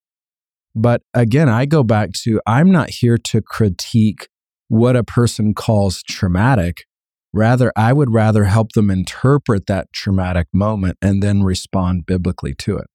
But 0.74 1.02
again, 1.12 1.48
I 1.48 1.66
go 1.66 1.82
back 1.82 2.12
to 2.24 2.40
I'm 2.46 2.70
not 2.70 2.90
here 2.90 3.18
to 3.18 3.40
critique 3.40 4.28
what 4.68 4.96
a 4.96 5.04
person 5.04 5.54
calls 5.54 6.02
traumatic. 6.02 6.84
Rather, 7.32 7.72
I 7.76 7.92
would 7.92 8.12
rather 8.12 8.44
help 8.44 8.72
them 8.72 8.90
interpret 8.90 9.66
that 9.66 9.92
traumatic 9.92 10.48
moment 10.52 10.98
and 11.02 11.22
then 11.22 11.42
respond 11.42 12.06
biblically 12.06 12.54
to 12.54 12.76
it. 12.76 12.86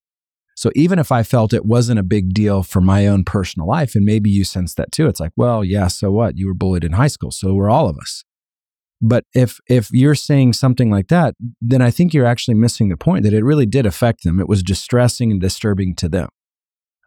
So 0.56 0.70
even 0.74 0.98
if 0.98 1.10
I 1.10 1.22
felt 1.22 1.54
it 1.54 1.64
wasn't 1.64 2.00
a 2.00 2.02
big 2.02 2.34
deal 2.34 2.62
for 2.62 2.82
my 2.82 3.06
own 3.06 3.24
personal 3.24 3.66
life, 3.66 3.94
and 3.94 4.04
maybe 4.04 4.28
you 4.28 4.44
sense 4.44 4.74
that 4.74 4.92
too, 4.92 5.06
it's 5.06 5.20
like, 5.20 5.32
well, 5.34 5.64
yeah, 5.64 5.88
so 5.88 6.10
what? 6.10 6.36
You 6.36 6.48
were 6.48 6.54
bullied 6.54 6.84
in 6.84 6.92
high 6.92 7.06
school, 7.06 7.30
so 7.30 7.54
were 7.54 7.70
all 7.70 7.88
of 7.88 7.96
us. 7.96 8.24
But 9.00 9.24
if 9.34 9.60
if 9.66 9.90
you're 9.92 10.14
saying 10.14 10.52
something 10.54 10.90
like 10.90 11.08
that, 11.08 11.34
then 11.60 11.80
I 11.80 11.90
think 11.90 12.12
you're 12.12 12.26
actually 12.26 12.54
missing 12.54 12.88
the 12.88 12.96
point 12.96 13.24
that 13.24 13.32
it 13.32 13.44
really 13.44 13.66
did 13.66 13.86
affect 13.86 14.24
them. 14.24 14.38
It 14.40 14.48
was 14.48 14.62
distressing 14.62 15.30
and 15.30 15.40
disturbing 15.40 15.94
to 15.96 16.08
them. 16.08 16.28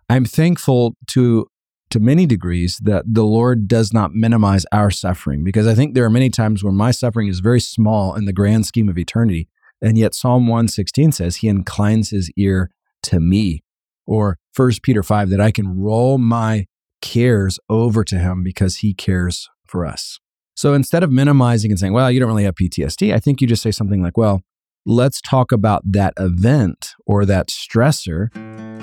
I'm 0.09 0.25
thankful 0.25 0.95
to 1.11 1.47
to 1.91 1.99
many 1.99 2.25
degrees 2.25 2.79
that 2.81 3.03
the 3.07 3.23
Lord 3.23 3.67
does 3.67 3.93
not 3.93 4.13
minimize 4.15 4.65
our 4.71 4.89
suffering 4.89 5.43
because 5.43 5.67
I 5.67 5.75
think 5.75 5.93
there 5.93 6.05
are 6.05 6.09
many 6.09 6.31
times 6.31 6.63
where 6.63 6.73
my 6.73 6.89
suffering 6.89 7.27
is 7.27 7.39
very 7.39 7.59
small 7.59 8.15
in 8.15 8.25
the 8.25 8.33
grand 8.33 8.65
scheme 8.65 8.89
of 8.89 8.97
eternity. 8.97 9.47
And 9.79 9.95
yet 9.95 10.15
Psalm 10.15 10.47
116 10.47 11.11
says 11.11 11.35
he 11.37 11.47
inclines 11.47 12.09
his 12.09 12.31
ear 12.35 12.71
to 13.03 13.19
me. 13.19 13.63
Or 14.07 14.39
1 14.55 14.71
Peter 14.81 15.03
5 15.03 15.29
that 15.29 15.39
I 15.39 15.51
can 15.51 15.79
roll 15.79 16.17
my 16.17 16.65
cares 17.01 17.59
over 17.69 18.03
to 18.05 18.17
him 18.17 18.43
because 18.43 18.77
he 18.77 18.95
cares 18.95 19.47
for 19.67 19.85
us. 19.85 20.19
So 20.63 20.73
instead 20.73 21.03
of 21.03 21.11
minimizing 21.11 21.71
and 21.71 21.77
saying, 21.77 21.91
well, 21.91 22.09
you 22.09 22.21
don't 22.21 22.29
really 22.29 22.45
have 22.45 22.55
PTSD, 22.55 23.13
I 23.13 23.19
think 23.19 23.41
you 23.41 23.47
just 23.47 23.61
say 23.61 23.69
something 23.69 24.01
like, 24.01 24.15
well, 24.15 24.43
let's 24.85 25.19
talk 25.19 25.51
about 25.51 25.81
that 25.91 26.13
event 26.15 26.93
or 27.05 27.25
that 27.25 27.49
stressor. 27.49 28.33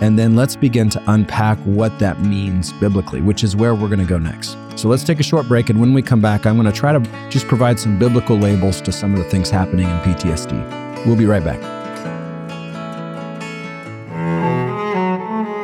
And 0.03 0.19
then 0.19 0.37
let's 0.37 0.57
begin 0.57 0.91
to 0.91 1.03
unpack 1.11 1.57
what 1.61 1.99
that 1.99 2.21
means 2.21 2.75
biblically, 2.75 3.23
which 3.23 3.43
is 3.43 3.57
where 3.57 3.75
we're 3.75 3.89
going 3.89 3.99
to 3.99 4.05
go 4.05 4.19
next. 4.19 4.59
So 4.77 4.91
let's 4.91 5.05
take 5.05 5.21
a 5.21 5.23
short 5.23 5.49
break. 5.49 5.71
And 5.71 5.81
when 5.81 5.95
we 5.95 6.03
come 6.03 6.21
back, 6.21 6.45
I'm 6.45 6.61
going 6.61 6.71
to 6.71 6.79
try 6.79 6.93
to 6.93 7.01
just 7.31 7.49
provide 7.49 7.81
some 7.81 7.99
biblical 7.99 8.37
labels 8.37 8.83
to 8.83 8.93
some 8.93 9.15
of 9.15 9.19
the 9.19 9.31
things 9.31 9.49
happening 9.49 9.89
in 9.89 9.97
PTSD. 10.01 11.07
We'll 11.07 11.17
be 11.17 11.25
right 11.25 11.43
back. 11.43 11.80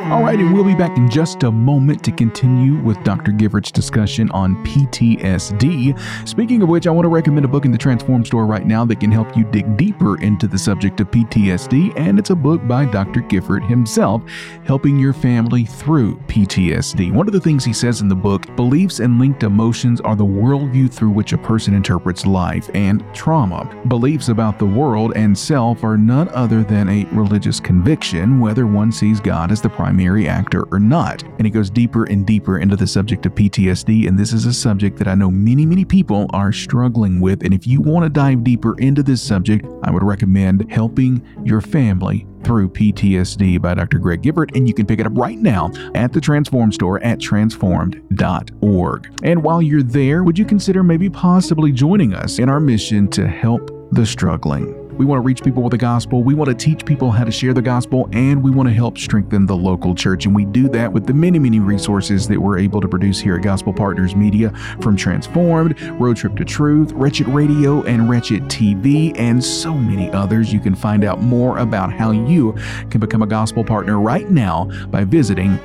All 0.07 0.23
right, 0.23 0.39
and 0.39 0.53
we'll 0.53 0.63
be 0.63 0.73
back 0.73 0.95
in 0.95 1.09
just 1.09 1.43
a 1.43 1.51
moment 1.51 2.01
to 2.05 2.13
continue 2.13 2.81
with 2.81 3.03
Dr. 3.03 3.33
Giffords' 3.33 3.73
discussion 3.73 4.31
on 4.31 4.55
PTSD. 4.63 5.99
Speaking 6.25 6.61
of 6.61 6.69
which, 6.69 6.87
I 6.87 6.91
want 6.91 7.03
to 7.03 7.09
recommend 7.09 7.43
a 7.43 7.49
book 7.49 7.65
in 7.65 7.73
the 7.73 7.77
Transform 7.77 8.23
store 8.23 8.45
right 8.45 8.65
now 8.65 8.85
that 8.85 9.01
can 9.01 9.11
help 9.11 9.35
you 9.35 9.43
dig 9.43 9.75
deeper 9.75 10.17
into 10.21 10.47
the 10.47 10.57
subject 10.57 11.01
of 11.01 11.11
PTSD, 11.11 11.91
and 11.99 12.19
it's 12.19 12.29
a 12.29 12.35
book 12.35 12.65
by 12.69 12.85
Dr. 12.85 13.19
Gifford 13.19 13.65
himself, 13.65 14.23
helping 14.63 14.97
your 14.97 15.11
family 15.11 15.65
through 15.65 16.15
PTSD. 16.27 17.11
One 17.11 17.27
of 17.27 17.33
the 17.33 17.41
things 17.41 17.65
he 17.65 17.73
says 17.73 17.99
in 17.99 18.07
the 18.07 18.15
book 18.15 18.55
beliefs 18.55 19.01
and 19.01 19.19
linked 19.19 19.43
emotions 19.43 19.99
are 19.99 20.15
the 20.15 20.23
worldview 20.23 20.89
through 20.89 21.11
which 21.11 21.33
a 21.33 21.37
person 21.37 21.73
interprets 21.73 22.25
life 22.25 22.69
and 22.73 23.03
trauma. 23.13 23.69
Beliefs 23.89 24.29
about 24.29 24.57
the 24.57 24.65
world 24.65 25.11
and 25.17 25.37
self 25.37 25.83
are 25.83 25.97
none 25.97 26.29
other 26.29 26.63
than 26.63 26.87
a 26.87 27.03
religious 27.11 27.59
conviction, 27.59 28.39
whether 28.39 28.65
one 28.65 28.89
sees 28.89 29.19
God 29.19 29.51
as 29.51 29.61
the 29.61 29.67
primary 29.67 29.96
primary 29.97 30.27
actor 30.27 30.63
or 30.71 30.79
not. 30.79 31.23
And 31.23 31.45
he 31.45 31.49
goes 31.49 31.71
deeper 31.71 32.05
and 32.05 32.23
deeper 32.23 32.59
into 32.59 32.75
the 32.75 32.85
subject 32.85 33.25
of 33.25 33.33
PTSD. 33.33 34.07
And 34.07 34.17
this 34.17 34.31
is 34.31 34.45
a 34.45 34.53
subject 34.53 34.95
that 34.99 35.07
I 35.07 35.15
know 35.15 35.31
many, 35.31 35.65
many 35.65 35.85
people 35.85 36.27
are 36.33 36.51
struggling 36.51 37.19
with. 37.19 37.43
And 37.43 37.51
if 37.51 37.65
you 37.65 37.81
want 37.81 38.03
to 38.03 38.09
dive 38.09 38.43
deeper 38.43 38.77
into 38.77 39.01
this 39.01 39.23
subject, 39.23 39.65
I 39.81 39.89
would 39.89 40.03
recommend 40.03 40.71
Helping 40.71 41.25
Your 41.43 41.61
Family 41.61 42.27
Through 42.43 42.69
PTSD 42.69 43.59
by 43.59 43.73
Dr. 43.73 43.97
Greg 43.97 44.21
Gifford, 44.21 44.55
And 44.55 44.67
you 44.67 44.73
can 44.75 44.85
pick 44.85 44.99
it 44.99 45.07
up 45.07 45.13
right 45.15 45.39
now 45.39 45.71
at 45.95 46.13
the 46.13 46.21
Transform 46.21 46.71
store 46.71 47.03
at 47.03 47.19
transformed.org. 47.19 49.19
And 49.23 49.43
while 49.43 49.63
you're 49.63 49.81
there, 49.81 50.23
would 50.23 50.37
you 50.37 50.45
consider 50.45 50.83
maybe 50.83 51.09
possibly 51.09 51.71
joining 51.71 52.13
us 52.13 52.37
in 52.37 52.49
our 52.49 52.59
mission 52.59 53.07
to 53.09 53.27
help 53.27 53.71
the 53.93 54.05
struggling? 54.05 54.86
We 54.97 55.05
want 55.05 55.17
to 55.17 55.21
reach 55.21 55.43
people 55.43 55.61
with 55.61 55.71
the 55.71 55.77
gospel. 55.77 56.23
We 56.23 56.33
want 56.33 56.49
to 56.49 56.55
teach 56.55 56.85
people 56.85 57.11
how 57.11 57.23
to 57.23 57.31
share 57.31 57.53
the 57.53 57.61
gospel, 57.61 58.09
and 58.11 58.43
we 58.43 58.49
want 58.49 58.67
to 58.67 58.73
help 58.73 58.97
strengthen 58.97 59.45
the 59.45 59.55
local 59.55 59.93
church. 59.93 60.25
And 60.25 60.35
we 60.35 60.45
do 60.45 60.67
that 60.69 60.91
with 60.91 61.05
the 61.05 61.13
many, 61.13 61.37
many 61.37 61.59
resources 61.59 62.27
that 62.27 62.39
we're 62.39 62.57
able 62.57 62.81
to 62.81 62.87
produce 62.87 63.19
here 63.19 63.35
at 63.35 63.43
Gospel 63.43 63.73
Partners 63.73 64.15
Media 64.15 64.49
from 64.81 64.95
Transformed, 64.95 65.79
Road 65.99 66.17
Trip 66.17 66.35
to 66.37 66.45
Truth, 66.45 66.93
Wretched 66.93 67.27
Radio, 67.27 67.83
and 67.83 68.09
Wretched 68.09 68.43
TV, 68.43 69.17
and 69.19 69.43
so 69.43 69.73
many 69.73 70.09
others. 70.11 70.51
You 70.51 70.59
can 70.59 70.73
find 70.73 71.03
out 71.03 71.21
more 71.21 71.59
about 71.59 71.93
how 71.93 72.11
you 72.11 72.53
can 72.89 72.99
become 72.99 73.21
a 73.21 73.27
gospel 73.27 73.63
partner 73.63 73.99
right 73.99 74.29
now 74.31 74.65
by 74.87 75.03
visiting 75.03 75.59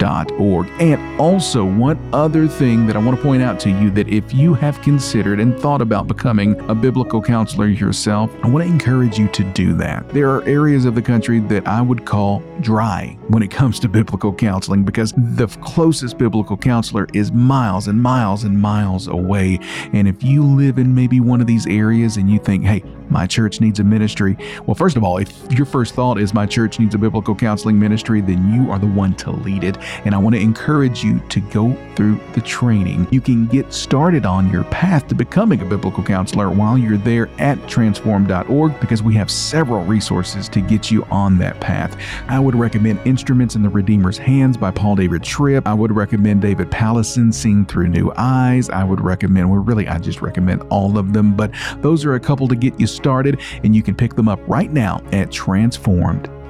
Transformed 0.00 0.70
and 0.80 1.20
also, 1.20 1.64
one 1.64 1.98
other 2.14 2.48
thing 2.48 2.86
that 2.86 2.96
I 2.96 2.98
want 2.98 3.16
to 3.16 3.22
point 3.22 3.42
out 3.42 3.60
to 3.60 3.68
you 3.68 3.90
that 3.90 4.08
if 4.08 4.32
you 4.32 4.54
have 4.54 4.80
considered 4.80 5.38
and 5.38 5.58
thought 5.60 5.82
about 5.82 6.08
becoming 6.08 6.58
a 6.70 6.74
biblical 6.74 7.20
counselor 7.20 7.66
yourself, 7.66 8.34
I 8.42 8.48
want 8.48 8.64
to 8.64 8.72
encourage 8.72 9.18
you 9.18 9.28
to 9.28 9.44
do 9.52 9.74
that. 9.74 10.08
There 10.08 10.30
are 10.30 10.42
areas 10.44 10.86
of 10.86 10.94
the 10.94 11.02
country 11.02 11.40
that 11.40 11.68
I 11.68 11.82
would 11.82 12.06
call 12.06 12.42
dry 12.60 13.18
when 13.28 13.42
it 13.42 13.50
comes 13.50 13.78
to 13.80 13.88
biblical 13.88 14.32
counseling 14.32 14.82
because 14.82 15.12
the 15.12 15.46
closest 15.62 16.16
biblical 16.16 16.56
counselor 16.56 17.06
is 17.12 17.30
miles 17.32 17.86
and 17.86 18.02
miles 18.02 18.44
and 18.44 18.58
miles 18.58 19.06
away. 19.06 19.58
And 19.92 20.08
if 20.08 20.22
you 20.22 20.42
live 20.42 20.78
in 20.78 20.94
maybe 20.94 21.20
one 21.20 21.42
of 21.42 21.46
these 21.46 21.66
areas 21.66 22.16
and 22.16 22.30
you 22.30 22.38
think, 22.38 22.64
hey, 22.64 22.82
my 23.10 23.26
church 23.26 23.60
needs 23.60 23.80
a 23.80 23.84
ministry, 23.84 24.36
well, 24.66 24.74
first 24.74 24.96
of 24.96 25.04
all, 25.04 25.18
if 25.18 25.52
your 25.52 25.66
first 25.66 25.94
thought 25.94 26.18
is 26.18 26.34
my 26.34 26.46
church 26.46 26.78
needs 26.78 26.94
a 26.94 26.98
biblical 26.98 27.34
counseling 27.34 27.78
ministry, 27.78 28.20
then 28.20 28.52
you 28.52 28.70
are 28.70 28.78
the 28.78 28.86
one 28.86 29.14
to 29.14 29.30
lead 29.30 29.64
it. 29.64 29.76
And 30.04 30.14
I 30.14 30.18
want 30.18 30.34
to 30.34 30.40
encourage 30.40 31.02
you 31.02 31.20
to 31.28 31.40
go 31.40 31.76
through 31.96 32.20
the 32.34 32.40
training. 32.40 33.06
You 33.10 33.20
can 33.20 33.46
get 33.46 33.72
started 33.72 34.26
on 34.26 34.50
your 34.50 34.64
path 34.64 35.08
to 35.08 35.14
becoming 35.14 35.60
a 35.60 35.64
biblical 35.64 36.02
counselor 36.02 36.50
while 36.50 36.78
you're 36.78 36.96
there 36.96 37.28
at 37.38 37.68
transform.org 37.68 38.80
because 38.80 39.02
we 39.02 39.14
have 39.14 39.30
several 39.30 39.84
resources 39.84 40.48
to 40.48 40.60
get 40.60 40.90
you 40.90 41.04
on 41.04 41.38
that 41.38 41.60
path. 41.60 41.96
I 42.28 42.38
would 42.38 42.54
recommend 42.54 43.00
Instruments 43.06 43.54
in 43.54 43.62
the 43.62 43.68
Redeemer's 43.68 44.18
Hands 44.18 44.56
by 44.56 44.70
Paul 44.70 44.96
David 44.96 45.22
Tripp. 45.22 45.66
I 45.66 45.74
would 45.74 45.92
recommend 45.92 46.42
David 46.42 46.70
Powlison 46.70 47.32
Seeing 47.32 47.64
Through 47.64 47.88
New 47.88 48.12
Eyes. 48.16 48.70
I 48.70 48.84
would 48.84 49.00
recommend, 49.00 49.50
well, 49.50 49.60
really, 49.60 49.88
I 49.88 49.98
just 49.98 50.20
recommend 50.22 50.62
all 50.70 50.98
of 50.98 51.12
them, 51.12 51.34
but 51.34 51.50
those 51.78 52.04
are 52.04 52.14
a 52.14 52.20
couple 52.20 52.46
to 52.48 52.54
get 52.54 52.78
you 52.78 52.86
started, 52.86 52.99
and 53.02 53.74
you 53.74 53.82
can 53.82 53.94
pick 53.94 54.14
them 54.14 54.28
up 54.28 54.40
right 54.46 54.72
now 54.72 55.02
at 55.12 55.30
transformed.org 55.30 56.40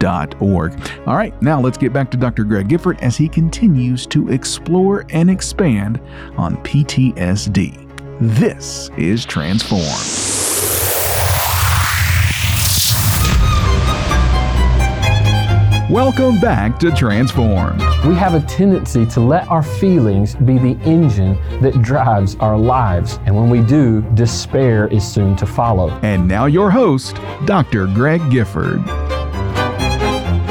org. 0.40 0.72
All 1.06 1.16
right, 1.16 1.40
now 1.42 1.60
let's 1.60 1.78
get 1.78 1.92
back 1.92 2.10
to 2.12 2.16
Dr. 2.16 2.44
Greg 2.44 2.68
Gifford 2.68 2.98
as 3.00 3.16
he 3.16 3.28
continues 3.28 4.06
to 4.08 4.30
explore 4.30 5.04
and 5.10 5.30
expand 5.30 6.00
on 6.36 6.56
PTSD. 6.58 7.86
This 8.20 8.90
is 8.96 9.24
Transform. 9.24 10.29
Welcome 15.90 16.38
back 16.38 16.78
to 16.78 16.92
Transform. 16.92 17.76
We 18.06 18.14
have 18.14 18.34
a 18.34 18.40
tendency 18.46 19.04
to 19.06 19.18
let 19.18 19.48
our 19.48 19.64
feelings 19.64 20.36
be 20.36 20.56
the 20.56 20.78
engine 20.84 21.36
that 21.60 21.82
drives 21.82 22.36
our 22.36 22.56
lives. 22.56 23.18
And 23.26 23.34
when 23.34 23.50
we 23.50 23.60
do, 23.60 24.02
despair 24.14 24.86
is 24.86 25.04
soon 25.04 25.34
to 25.34 25.46
follow. 25.46 25.90
And 26.02 26.28
now, 26.28 26.46
your 26.46 26.70
host, 26.70 27.16
Dr. 27.44 27.88
Greg 27.88 28.20
Gifford. 28.30 28.78